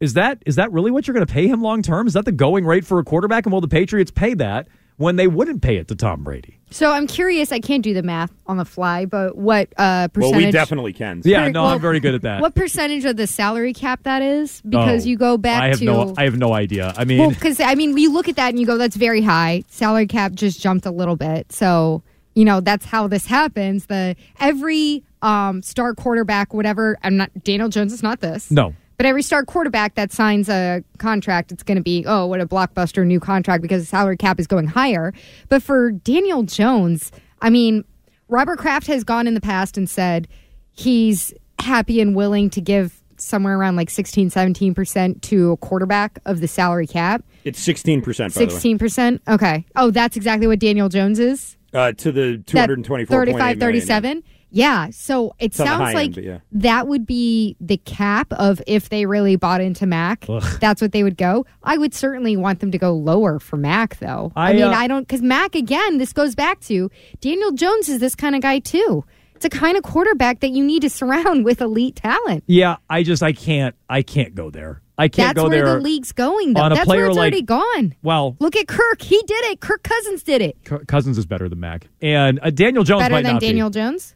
Is 0.00 0.14
that 0.14 0.42
is 0.44 0.56
that 0.56 0.70
really 0.72 0.90
what 0.90 1.06
you're 1.06 1.14
going 1.14 1.26
to 1.26 1.32
pay 1.32 1.46
him 1.46 1.62
long 1.62 1.82
term? 1.82 2.06
Is 2.06 2.12
that 2.14 2.24
the 2.26 2.32
going 2.32 2.66
rate 2.66 2.84
for 2.84 2.98
a 2.98 3.04
quarterback? 3.04 3.46
And 3.46 3.52
will 3.52 3.60
the 3.62 3.68
Patriots 3.68 4.10
pay 4.10 4.34
that 4.34 4.68
when 4.98 5.16
they 5.16 5.26
wouldn't 5.26 5.62
pay 5.62 5.76
it 5.76 5.88
to 5.88 5.94
Tom 5.94 6.22
Brady? 6.22 6.58
So 6.70 6.90
I'm 6.92 7.06
curious. 7.06 7.50
I 7.52 7.60
can't 7.60 7.82
do 7.82 7.94
the 7.94 8.02
math 8.02 8.30
on 8.46 8.56
the 8.58 8.64
fly, 8.66 9.06
but 9.06 9.38
what 9.38 9.68
uh, 9.78 10.08
Well, 10.14 10.30
percentage? 10.30 10.46
we 10.46 10.50
definitely 10.50 10.92
can. 10.92 11.22
Yeah, 11.24 11.48
no, 11.48 11.62
well, 11.62 11.72
I'm 11.74 11.80
very 11.80 12.00
good 12.00 12.14
at 12.14 12.22
that. 12.22 12.42
What 12.42 12.54
percentage 12.54 13.04
of 13.06 13.16
the 13.16 13.26
salary 13.26 13.72
cap 13.72 14.02
that 14.02 14.20
is? 14.20 14.60
Because 14.68 15.06
Oh, 15.06 15.08
you 15.08 15.16
go 15.16 15.38
back 15.38 15.62
I 15.62 15.68
have 15.68 15.78
to 15.78 15.84
no, 15.84 16.14
I 16.18 16.24
have 16.24 16.36
no 16.36 16.52
idea. 16.52 16.92
I 16.96 17.04
mean, 17.04 17.18
well, 17.20 17.30
because 17.30 17.60
I 17.60 17.74
mean, 17.74 17.96
you 17.96 18.12
look 18.12 18.28
at 18.28 18.36
that 18.36 18.50
and 18.50 18.60
you 18.60 18.66
go, 18.66 18.76
"That's 18.76 18.96
very 18.96 19.22
high." 19.22 19.64
Salary 19.68 20.08
cap 20.08 20.32
just 20.32 20.60
jumped 20.60 20.84
a 20.86 20.90
little 20.90 21.16
bit, 21.16 21.52
so 21.52 22.02
you 22.34 22.44
know 22.44 22.60
that's 22.60 22.84
how 22.84 23.06
this 23.06 23.26
happens. 23.26 23.86
The 23.86 24.14
every 24.40 25.04
um, 25.22 25.62
star 25.62 25.94
quarterback, 25.94 26.52
whatever. 26.52 26.98
I'm 27.02 27.16
not 27.16 27.30
Daniel 27.44 27.68
Jones 27.70 27.92
is 27.94 28.02
not 28.02 28.20
this. 28.20 28.50
no. 28.50 28.74
But 28.96 29.06
every 29.06 29.22
star 29.22 29.44
quarterback 29.44 29.94
that 29.94 30.12
signs 30.12 30.48
a 30.48 30.82
contract, 30.98 31.52
it's 31.52 31.62
going 31.62 31.76
to 31.76 31.82
be, 31.82 32.04
oh, 32.06 32.26
what 32.26 32.40
a 32.40 32.46
blockbuster 32.46 33.06
new 33.06 33.20
contract 33.20 33.62
because 33.62 33.82
the 33.82 33.86
salary 33.86 34.16
cap 34.16 34.40
is 34.40 34.46
going 34.46 34.66
higher. 34.66 35.12
But 35.48 35.62
for 35.62 35.92
Daniel 35.92 36.42
Jones, 36.42 37.12
I 37.42 37.50
mean, 37.50 37.84
Robert 38.28 38.58
Kraft 38.58 38.86
has 38.86 39.04
gone 39.04 39.26
in 39.26 39.34
the 39.34 39.40
past 39.40 39.76
and 39.76 39.88
said 39.88 40.28
he's 40.72 41.34
happy 41.58 42.00
and 42.00 42.16
willing 42.16 42.50
to 42.50 42.60
give 42.60 43.02
somewhere 43.18 43.58
around 43.58 43.76
like 43.76 43.90
16, 43.90 44.30
17% 44.30 45.20
to 45.22 45.52
a 45.52 45.56
quarterback 45.56 46.18
of 46.26 46.40
the 46.40 46.48
salary 46.48 46.86
cap. 46.86 47.24
It's 47.44 47.64
16%, 47.66 48.04
by 48.04 48.28
the 48.28 48.54
way. 48.54 48.76
16%? 48.76 49.20
Okay. 49.28 49.64
Oh, 49.74 49.90
that's 49.90 50.16
exactly 50.16 50.46
what 50.46 50.58
Daniel 50.58 50.88
Jones 50.88 51.18
is? 51.18 51.56
Uh, 51.72 51.92
to 51.92 52.12
the 52.12 52.36
That 52.52 52.66
224 52.66 53.26
35 53.26 53.58
37 53.58 54.22
yeah 54.56 54.90
so 54.90 55.28
it 55.38 55.46
It's 55.46 55.56
sounds 55.56 55.94
like 55.94 56.16
end, 56.16 56.26
yeah. 56.26 56.38
that 56.52 56.86
would 56.88 57.06
be 57.06 57.56
the 57.60 57.76
cap 57.78 58.32
of 58.32 58.60
if 58.66 58.88
they 58.88 59.06
really 59.06 59.36
bought 59.36 59.60
into 59.60 59.86
mac 59.86 60.26
that's 60.60 60.80
what 60.82 60.92
they 60.92 61.02
would 61.02 61.16
go. 61.16 61.44
I 61.62 61.78
would 61.78 61.94
certainly 61.94 62.36
want 62.36 62.60
them 62.60 62.70
to 62.72 62.78
go 62.78 62.92
lower 62.94 63.38
for 63.38 63.56
mac 63.56 63.98
though. 63.98 64.32
I, 64.36 64.50
I, 64.50 64.52
mean 64.54 64.62
uh, 64.64 64.70
i 64.70 64.86
don't 64.86 65.02
because 65.06 65.22
mac 65.22 65.54
again 65.54 65.98
this 65.98 66.12
goes 66.12 66.34
back 66.34 66.60
to 66.62 66.90
daniel 67.20 67.52
jones 67.52 67.88
is 67.88 67.98
this 68.00 68.14
kind 68.14 68.34
of 68.34 68.42
guy 68.42 68.58
too. 68.60 69.04
It's 69.34 69.44
a 69.44 69.50
kind 69.50 69.76
of 69.76 69.82
quarterback 69.82 70.40
that 70.40 70.52
you 70.52 70.64
need 70.64 70.80
to 70.80 70.88
surround 70.88 71.44
with 71.48 71.60
elite 71.60 71.96
talent. 71.96 72.44
Yeah, 72.46 72.76
I 72.88 73.02
just 73.02 73.22
I 73.22 73.32
can't 73.34 73.74
I 73.86 74.00
can't 74.00 74.34
go 74.34 74.50
there. 74.50 74.80
I 74.96 75.08
can't 75.08 75.34
that's 75.36 75.44
go 75.44 75.50
where 75.50 75.62
there 75.62 75.74
the 75.74 75.80
league's 75.82 76.12
going 76.12 76.54
though. 76.54 76.62
on 76.62 76.72
a 76.72 76.74
that's 76.76 76.86
player 76.86 77.00
where 77.02 77.08
it's 77.08 77.16
like- 77.18 77.32
already 77.32 77.42
gone. 77.42 77.94
Well, 78.02 78.34
look 78.40 78.56
at 78.56 78.66
kirk. 78.66 79.02
He 79.02 79.20
did 79.26 79.44
it. 79.52 79.60
Kirk 79.60 79.82
cousins 79.82 80.22
did 80.22 80.40
it. 80.40 80.56
C- 80.66 80.76
Cousins 80.88 81.18
is 81.18 81.26
better 81.26 81.50
than 81.50 81.60
Mac, 81.60 81.86
and 82.00 82.40
uh, 82.42 82.48
Daniel 82.48 82.82
Jones 82.82 83.02
better 83.02 83.12
might 83.12 83.24
than 83.24 83.34
not 83.34 83.40
be. 83.42 83.46
daniel 83.48 83.68
jones 83.68 84.14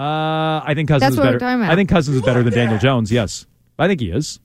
Uh, 0.00 0.62
I 0.64 0.72
think 0.74 0.88
Cousins 0.88 1.00
That's 1.02 1.12
is 1.12 1.18
what 1.18 1.24
we're 1.24 1.32
better. 1.32 1.38
talking 1.40 1.60
about. 1.60 1.72
I 1.72 1.76
think 1.76 1.90
Cousins 1.90 2.16
is 2.16 2.22
better 2.22 2.42
than 2.42 2.54
Daniel 2.54 2.78
Jones. 2.78 3.12
Yes, 3.12 3.44
I 3.78 3.86
think 3.86 4.00
he 4.00 4.10
is. 4.10 4.40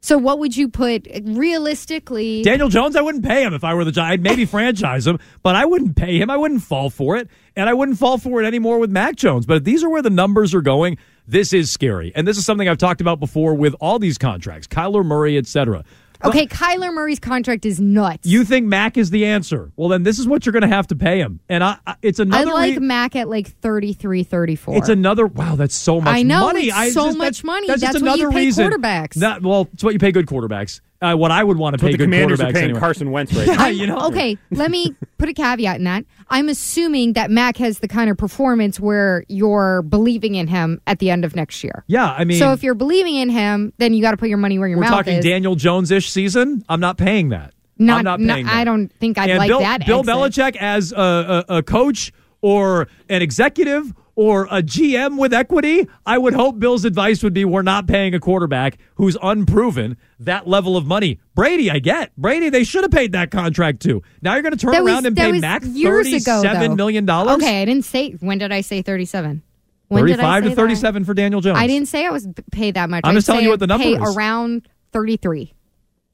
So 0.00 0.18
what 0.18 0.40
would 0.40 0.56
you 0.56 0.68
put 0.68 1.06
realistically? 1.22 2.42
Daniel 2.42 2.68
Jones, 2.68 2.96
I 2.96 3.02
wouldn't 3.02 3.24
pay 3.24 3.44
him 3.44 3.54
if 3.54 3.62
I 3.62 3.74
were 3.74 3.84
the 3.84 3.92
Giants. 3.92 4.14
I'd 4.14 4.22
maybe 4.22 4.44
franchise 4.46 5.06
him, 5.06 5.20
but 5.44 5.54
I 5.54 5.64
wouldn't 5.64 5.94
pay 5.94 6.18
him. 6.18 6.28
I 6.28 6.36
wouldn't 6.36 6.62
fall 6.62 6.90
for 6.90 7.16
it, 7.16 7.28
and 7.54 7.68
I 7.68 7.74
wouldn't 7.74 7.98
fall 7.98 8.18
for 8.18 8.42
it 8.42 8.46
anymore 8.46 8.80
with 8.80 8.90
Mac 8.90 9.14
Jones. 9.14 9.46
But 9.46 9.58
if 9.58 9.64
these 9.64 9.84
are 9.84 9.90
where 9.90 10.02
the 10.02 10.10
numbers 10.10 10.54
are 10.54 10.62
going, 10.62 10.98
this 11.28 11.52
is 11.52 11.70
scary, 11.70 12.10
and 12.16 12.26
this 12.26 12.36
is 12.36 12.44
something 12.44 12.68
I've 12.68 12.78
talked 12.78 13.00
about 13.00 13.20
before 13.20 13.54
with 13.54 13.76
all 13.80 14.00
these 14.00 14.18
contracts, 14.18 14.66
Kyler 14.66 15.04
Murray, 15.04 15.38
etc. 15.38 15.84
okay, 16.24 16.46
Kyler 16.46 16.92
Murray's 16.92 17.18
contract 17.18 17.64
is 17.66 17.80
nuts. 17.80 18.26
You 18.26 18.44
think 18.44 18.66
Mac 18.66 18.96
is 18.96 19.10
the 19.10 19.26
answer? 19.26 19.72
Well, 19.76 19.88
then 19.88 20.02
this 20.02 20.18
is 20.18 20.26
what 20.28 20.44
you're 20.46 20.52
going 20.52 20.62
to 20.62 20.68
have 20.68 20.86
to 20.88 20.96
pay 20.96 21.18
him, 21.18 21.40
and 21.48 21.62
I, 21.64 21.78
I 21.86 21.96
it's 22.02 22.18
another. 22.18 22.50
I 22.50 22.52
like 22.52 22.74
re- 22.74 22.78
Mac 22.80 23.16
at 23.16 23.28
like 23.28 23.48
33, 23.48 24.22
34. 24.24 24.76
It's 24.76 24.88
another 24.88 25.26
wow. 25.26 25.56
That's 25.56 25.74
so 25.74 25.96
much. 26.00 26.04
Money. 26.06 26.20
I 26.20 26.22
know, 26.22 26.40
money. 26.46 26.66
it's 26.68 26.76
I 26.76 26.90
so 26.90 27.06
just- 27.06 27.18
much 27.18 27.24
that's- 27.42 27.44
money. 27.44 27.66
That's, 27.66 27.80
just 27.80 27.92
That's 27.94 28.02
what 28.02 28.18
you 28.18 28.24
another 28.24 28.32
pay 28.38 28.44
reason. 28.46 28.70
quarterbacks. 28.70 29.14
That, 29.14 29.42
well, 29.42 29.68
it's 29.72 29.82
what 29.84 29.92
you 29.92 29.98
pay 29.98 30.12
good 30.12 30.26
quarterbacks. 30.26 30.80
Uh, 31.02 31.14
what 31.16 31.30
I 31.30 31.42
would 31.42 31.56
want 31.56 31.74
to 31.74 31.78
But 31.78 31.86
pay 31.86 31.92
the 31.92 31.98
good 31.98 32.04
Commanders 32.04 32.40
are 32.42 32.52
paying 32.52 32.64
anyway. 32.64 32.80
Carson 32.80 33.10
Wentz 33.10 33.32
right 33.32 33.46
now. 33.56 33.66
You 33.68 33.86
know. 33.86 33.98
okay, 34.08 34.36
let 34.50 34.70
me 34.70 34.94
put 35.16 35.28
a 35.30 35.32
caveat 35.32 35.76
in 35.78 35.84
that. 35.84 36.04
I'm 36.28 36.48
assuming 36.50 37.14
that 37.14 37.30
Mac 37.30 37.56
has 37.56 37.78
the 37.78 37.88
kind 37.88 38.10
of 38.10 38.18
performance 38.18 38.78
where 38.78 39.24
you're 39.28 39.80
believing 39.82 40.34
in 40.34 40.46
him 40.46 40.80
at 40.86 40.98
the 40.98 41.08
end 41.10 41.24
of 41.24 41.34
next 41.34 41.64
year. 41.64 41.84
Yeah, 41.86 42.12
I 42.12 42.24
mean, 42.24 42.38
so 42.38 42.52
if 42.52 42.62
you're 42.62 42.74
believing 42.74 43.16
in 43.16 43.30
him, 43.30 43.72
then 43.78 43.94
you 43.94 44.02
got 44.02 44.10
to 44.10 44.18
put 44.18 44.28
your 44.28 44.38
money 44.38 44.58
where 44.58 44.68
your 44.68 44.78
mouth 44.78 44.88
is. 44.88 44.90
we're 44.90 44.96
mouth 44.96 45.04
talking 45.06 45.18
is. 45.20 45.24
Daniel 45.24 45.54
Jones 45.56 45.90
ish 45.90 46.10
season. 46.10 46.64
I'm 46.68 46.80
not 46.80 46.98
paying 46.98 47.30
that. 47.30 47.54
Not- 47.78 47.98
I'm 48.00 48.04
not 48.04 48.20
not- 48.20 48.34
paying. 48.34 48.46
I 48.46 48.64
don't 48.64 48.92
think 48.92 49.16
I'd 49.16 49.30
and 49.30 49.38
like 49.38 49.48
Bill, 49.48 49.60
that 49.60 49.86
Bill 49.86 50.00
exit. 50.00 50.14
Belichick 50.14 50.56
as 50.56 50.92
a, 50.92 51.44
a, 51.48 51.56
a 51.56 51.62
coach 51.62 52.12
or 52.42 52.88
an 53.08 53.22
executive 53.22 53.92
or 54.20 54.44
a 54.50 54.62
GM 54.62 55.16
with 55.16 55.32
equity, 55.32 55.88
I 56.04 56.18
would 56.18 56.34
hope 56.34 56.58
Bill's 56.58 56.84
advice 56.84 57.22
would 57.22 57.32
be 57.32 57.46
we're 57.46 57.62
not 57.62 57.86
paying 57.86 58.14
a 58.14 58.20
quarterback 58.20 58.76
who's 58.96 59.16
unproven 59.22 59.96
that 60.18 60.46
level 60.46 60.76
of 60.76 60.84
money. 60.84 61.20
Brady, 61.34 61.70
I 61.70 61.78
get. 61.78 62.14
Brady, 62.18 62.50
they 62.50 62.62
should 62.64 62.82
have 62.84 62.90
paid 62.90 63.12
that 63.12 63.30
contract 63.30 63.80
too. 63.80 64.02
Now 64.20 64.34
you're 64.34 64.42
going 64.42 64.52
to 64.52 64.58
turn 64.58 64.72
That 64.72 64.84
was- 64.84 64.92
around 64.92 65.06
and 65.06 65.16
pay 65.16 65.32
was 65.32 65.40
Mac 65.40 65.62
ago, 65.62 65.72
thirty-seven 65.72 66.70
though. 66.72 66.74
million 66.76 67.06
dollars. 67.06 67.36
Okay, 67.36 67.62
I 67.62 67.64
didn't 67.64 67.86
say. 67.86 68.10
When 68.20 68.36
did 68.36 68.52
I 68.52 68.60
say 68.60 68.82
37? 68.82 69.42
When 69.88 70.04
did 70.04 70.12
I 70.12 70.16
thirty-five 70.16 70.42
say 70.42 70.48
to 70.50 70.54
that? 70.54 70.60
thirty-seven 70.60 71.04
for 71.06 71.14
Daniel 71.14 71.40
Jones. 71.40 71.56
I 71.58 71.66
didn't 71.66 71.88
say 71.88 72.04
I 72.04 72.10
was 72.10 72.28
paid 72.52 72.74
that 72.74 72.90
much. 72.90 73.00
I'm 73.04 73.14
just 73.14 73.26
telling 73.26 73.44
you 73.44 73.48
what 73.48 73.60
the 73.60 73.66
number 73.68 73.84
pay 73.84 73.94
is. 73.94 74.16
Around 74.16 74.68
33. 74.92 75.54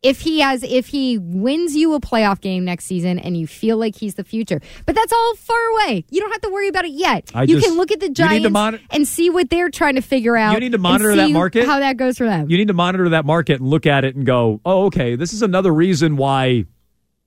If 0.02 0.20
he 0.20 0.40
has, 0.40 0.62
if 0.62 0.86
he 0.88 1.18
wins 1.18 1.74
you 1.74 1.94
a 1.94 2.00
playoff 2.00 2.40
game 2.40 2.64
next 2.64 2.84
season 2.84 3.18
and 3.18 3.36
you 3.36 3.46
feel 3.46 3.76
like 3.76 3.96
he's 3.96 4.14
the 4.14 4.22
future, 4.24 4.60
but 4.84 4.94
that's 4.94 5.12
all 5.12 5.34
far 5.36 5.58
away. 5.72 6.04
You 6.10 6.20
don't 6.20 6.30
have 6.30 6.42
to 6.42 6.50
worry 6.50 6.68
about 6.68 6.84
it 6.84 6.92
yet. 6.92 7.30
I 7.34 7.42
you 7.42 7.56
just- 7.56 7.66
can 7.66 7.76
look 7.76 7.90
at 7.90 7.98
the 8.00 8.06
you 8.06 8.10
need 8.10 8.14
to 8.16 8.22
Giants 8.22 8.50
monitor- 8.50 8.84
and 8.90 9.08
see 9.08 9.30
what 9.30 9.50
they're 9.50 9.70
trying 9.70 9.94
to 9.96 10.02
figure 10.02 10.36
out. 10.36 10.52
You 10.54 10.60
need 10.60 10.72
to 10.72 10.76
and 10.76 10.82
monitor 10.82 11.16
that 11.16 11.30
market. 11.30 11.66
How 11.66 11.80
that 11.80 11.96
goes 11.96 12.18
for 12.18 12.24
them. 12.24 12.48
You 12.50 12.56
need 12.58 12.68
to 12.68 12.74
monitor 12.74 13.08
that 13.08 13.24
market 13.24 13.60
and 13.60 13.68
look 13.68 13.86
at 13.86 14.04
it 14.04 14.14
and 14.14 14.24
go, 14.26 14.60
oh, 14.64 14.84
okay, 14.86 15.16
this 15.16 15.32
is 15.32 15.42
another 15.42 15.72
reason 15.74 16.16
why. 16.16 16.66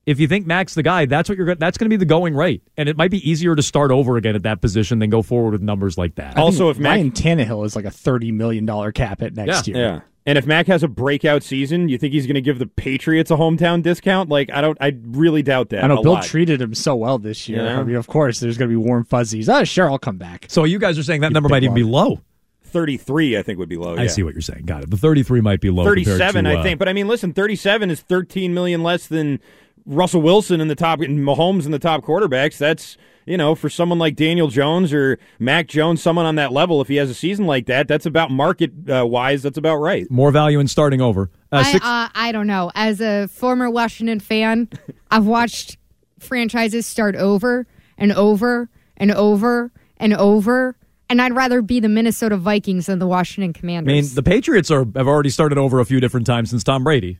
If 0.05 0.19
you 0.19 0.27
think 0.27 0.47
Mac's 0.47 0.73
the 0.73 0.81
guy, 0.81 1.05
that's 1.05 1.29
what 1.29 1.37
you're. 1.37 1.45
go- 1.47 1.55
That's 1.55 1.77
going 1.77 1.85
to 1.87 1.93
be 1.93 1.97
the 1.97 2.05
going 2.05 2.33
rate, 2.35 2.63
and 2.77 2.89
it 2.89 2.97
might 2.97 3.11
be 3.11 3.29
easier 3.29 3.55
to 3.55 3.61
start 3.61 3.91
over 3.91 4.17
again 4.17 4.33
at 4.35 4.41
that 4.43 4.59
position 4.59 4.97
than 4.97 5.11
go 5.11 5.21
forward 5.21 5.51
with 5.51 5.61
numbers 5.61 5.99
like 5.99 6.15
that. 6.15 6.35
Also, 6.37 6.69
if 6.71 6.79
Mac, 6.79 6.91
Ryan 6.95 7.11
Tannehill 7.11 7.63
is 7.65 7.75
like 7.75 7.85
a 7.85 7.91
thirty 7.91 8.31
million 8.31 8.65
dollar 8.65 8.91
cap 8.91 9.21
at 9.21 9.35
next 9.35 9.67
Yeah. 9.67 9.75
year. 9.75 9.83
yeah, 9.85 9.99
and 10.29 10.37
if 10.37 10.45
Mac 10.45 10.67
has 10.67 10.83
a 10.83 10.87
breakout 10.87 11.41
season, 11.41 11.89
you 11.89 11.97
think 11.97 12.13
he's 12.13 12.27
going 12.27 12.35
to 12.35 12.41
give 12.41 12.59
the 12.59 12.67
Patriots 12.67 13.31
a 13.31 13.35
hometown 13.35 13.81
discount? 13.81 14.29
Like, 14.29 14.51
I 14.53 14.61
don't. 14.61 14.77
I 14.79 14.95
really 15.07 15.41
doubt 15.41 15.69
that. 15.69 15.83
I 15.83 15.87
know 15.87 15.97
a 15.97 16.03
Bill 16.03 16.13
lot. 16.13 16.23
treated 16.23 16.61
him 16.61 16.75
so 16.75 16.95
well 16.95 17.17
this 17.17 17.49
year. 17.49 17.65
Yeah. 17.65 17.79
I 17.79 17.83
mean, 17.83 17.95
of 17.95 18.05
course, 18.05 18.39
there's 18.39 18.55
going 18.55 18.69
to 18.69 18.73
be 18.73 18.77
warm 18.77 19.05
fuzzies. 19.05 19.49
Oh, 19.49 19.63
sure, 19.63 19.89
I'll 19.89 19.97
come 19.97 20.17
back. 20.17 20.45
so 20.47 20.65
you 20.65 20.77
guys 20.77 20.99
are 20.99 21.03
saying 21.03 21.21
that 21.21 21.31
You 21.31 21.33
number 21.33 21.49
might 21.49 21.63
even 21.63 21.73
be 21.73 21.81
low. 21.81 22.21
Thirty-three, 22.65 23.35
I 23.35 23.41
think, 23.41 23.57
would 23.57 23.69
be 23.69 23.77
low. 23.77 23.97
I 23.97 24.05
see 24.05 24.21
what 24.21 24.35
you're 24.35 24.41
saying. 24.43 24.65
Got 24.65 24.83
it. 24.83 24.91
The 24.91 24.97
33 24.97 25.41
might 25.41 25.59
be 25.59 25.71
low. 25.71 25.85
compared 25.85 26.05
Thirty-seven, 26.05 26.45
to, 26.45 26.51
I 26.51 26.55
uh, 26.57 26.63
think. 26.63 26.77
But 26.77 26.87
I 26.87 26.93
mean, 26.93 27.07
listen, 27.07 27.33
thirty-seven 27.33 27.89
is 27.89 28.01
thirteen 28.01 28.53
million 28.53 28.83
less 28.83 29.07
than 29.07 29.39
Russell 29.85 30.21
Wilson 30.21 30.61
in 30.61 30.67
the 30.67 30.75
top 30.75 31.01
and 31.01 31.19
Mahomes 31.19 31.65
in 31.65 31.71
the 31.71 31.79
top 31.79 32.03
quarterbacks. 32.03 32.57
That's 32.57 32.97
you 33.25 33.37
know 33.37 33.55
for 33.55 33.69
someone 33.69 33.99
like 33.99 34.15
Daniel 34.15 34.47
Jones 34.47 34.93
or 34.93 35.19
Mac 35.39 35.67
Jones, 35.67 36.01
someone 36.01 36.25
on 36.25 36.35
that 36.35 36.51
level. 36.51 36.81
If 36.81 36.87
he 36.87 36.95
has 36.97 37.09
a 37.09 37.13
season 37.13 37.45
like 37.45 37.65
that, 37.67 37.87
that's 37.87 38.05
about 38.05 38.31
market 38.31 38.71
uh, 38.89 39.05
wise. 39.05 39.43
That's 39.43 39.57
about 39.57 39.77
right. 39.77 40.09
More 40.09 40.31
value 40.31 40.59
in 40.59 40.67
starting 40.67 41.01
over. 41.01 41.29
Uh, 41.51 41.63
I, 41.65 41.77
uh, 41.77 42.09
I 42.13 42.31
don't 42.31 42.47
know. 42.47 42.71
As 42.75 43.01
a 43.01 43.27
former 43.27 43.69
Washington 43.69 44.19
fan, 44.19 44.69
I've 45.11 45.25
watched 45.25 45.77
franchises 46.19 46.85
start 46.85 47.15
over 47.15 47.65
and 47.97 48.11
over 48.11 48.69
and 48.97 49.11
over 49.11 49.71
and 49.97 50.13
over, 50.13 50.75
and 51.09 51.21
I'd 51.21 51.33
rather 51.33 51.61
be 51.61 51.79
the 51.79 51.89
Minnesota 51.89 52.37
Vikings 52.37 52.85
than 52.85 52.99
the 52.99 53.07
Washington 53.07 53.53
Commanders. 53.53 53.91
I 53.91 53.95
mean, 53.95 54.15
the 54.15 54.23
Patriots 54.23 54.69
are 54.71 54.85
have 54.95 55.07
already 55.07 55.29
started 55.29 55.57
over 55.57 55.79
a 55.79 55.85
few 55.85 55.99
different 55.99 56.27
times 56.27 56.49
since 56.49 56.63
Tom 56.63 56.83
Brady. 56.83 57.19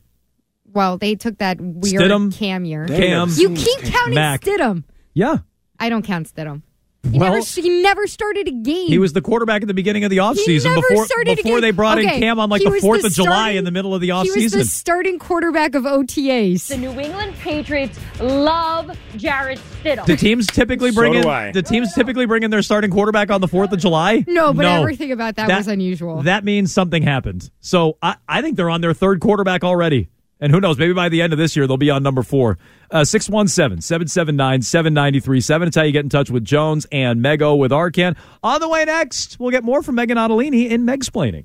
Well, 0.72 0.98
they 0.98 1.14
took 1.14 1.38
that 1.38 1.60
weird 1.60 2.02
Stidham, 2.02 2.34
Cam 2.36 2.64
year. 2.64 2.86
Cam, 2.86 3.28
You 3.34 3.50
keep 3.54 3.80
counting 3.84 4.14
Mac. 4.14 4.42
Stidham. 4.42 4.84
Yeah. 5.14 5.38
I 5.78 5.88
don't 5.88 6.02
count 6.04 6.32
Stidham. 6.34 6.62
He, 7.10 7.18
Well- 7.18 7.32
never, 7.32 7.42
he 7.46 7.82
never 7.82 8.06
started 8.06 8.46
a 8.46 8.50
game. 8.50 8.88
He 8.88 8.98
was 8.98 9.14
the 9.14 9.22
quarterback 9.22 9.62
at 9.62 9.68
the 9.68 9.72
beginning 9.72 10.04
of 10.04 10.10
the 10.10 10.18
offseason 10.18 10.64
never 10.64 10.82
before 10.86 11.06
before 11.24 11.60
they 11.62 11.70
brought 11.70 11.96
Okay, 11.98 12.16
in 12.16 12.20
Cam 12.20 12.38
on 12.38 12.50
like 12.50 12.60
he 12.60 12.68
the 12.68 12.76
4th 12.76 13.00
the 13.00 13.06
of 13.06 13.12
July 13.14 13.30
starting- 13.36 13.56
in 13.56 13.64
the 13.64 13.70
middle 13.70 13.94
of 13.94 14.02
the 14.02 14.08
He 14.08 14.30
was 14.30 14.52
the 14.52 14.64
starting 14.66 15.18
quarterback 15.18 15.74
of 15.74 15.84
OTAs. 15.84 16.68
The 16.68 16.76
New 16.76 16.90
England 17.00 17.32
Patriots 17.40 17.98
love 18.20 18.90
Jarrett 19.16 19.58
Stidham. 19.82 20.04
Do 20.04 20.14
teams 20.14 20.46
typically 20.46 20.90
bring 20.90 21.14
So 21.14 21.20
in 21.20 21.26
I. 21.26 21.52
the 21.52 21.62
teams 21.62 21.94
typically 21.94 22.26
bring 22.26 22.42
in 22.42 22.50
their 22.50 22.60
starting 22.60 22.90
quarterback 22.90 23.30
on 23.30 23.40
the 23.40 23.48
4th 23.48 23.72
of 23.72 23.78
July? 23.78 24.22
No, 24.28 24.52
but 24.52 24.66
everything 24.66 25.10
about 25.10 25.36
that 25.36 25.48
was 25.48 25.68
unusual. 25.68 26.20
That 26.24 26.44
means 26.44 26.70
something 26.70 27.02
happened. 27.02 27.50
So 27.60 27.96
I, 28.02 28.16
I 28.28 28.42
think 28.42 28.58
they're 28.58 28.68
on 28.68 28.82
their 28.82 28.92
third 28.92 29.20
quarterback 29.20 29.64
already. 29.64 30.10
And 30.40 30.52
who 30.52 30.60
knows, 30.60 30.78
maybe 30.78 30.94
by 30.94 31.08
the 31.08 31.20
end 31.20 31.32
of 31.32 31.38
this 31.38 31.54
year, 31.54 31.66
they'll 31.66 31.76
be 31.76 31.90
on 31.90 32.02
number 32.02 32.22
four. 32.22 32.58
Uh, 32.90 33.04
617 33.04 33.82
779 33.82 34.62
7937. 34.62 35.68
It's 35.68 35.76
how 35.76 35.82
you 35.82 35.92
get 35.92 36.04
in 36.04 36.08
touch 36.08 36.30
with 36.30 36.44
Jones 36.44 36.86
and 36.90 37.20
Mego 37.20 37.56
with 37.56 37.70
Arcand. 37.70 38.16
On 38.42 38.60
the 38.60 38.68
way 38.68 38.84
next, 38.84 39.38
we'll 39.38 39.50
get 39.50 39.64
more 39.64 39.82
from 39.82 39.96
Meghan 39.96 40.16
Ottolini 40.16 40.70
in 40.70 40.86
Megsplaining. 40.86 41.44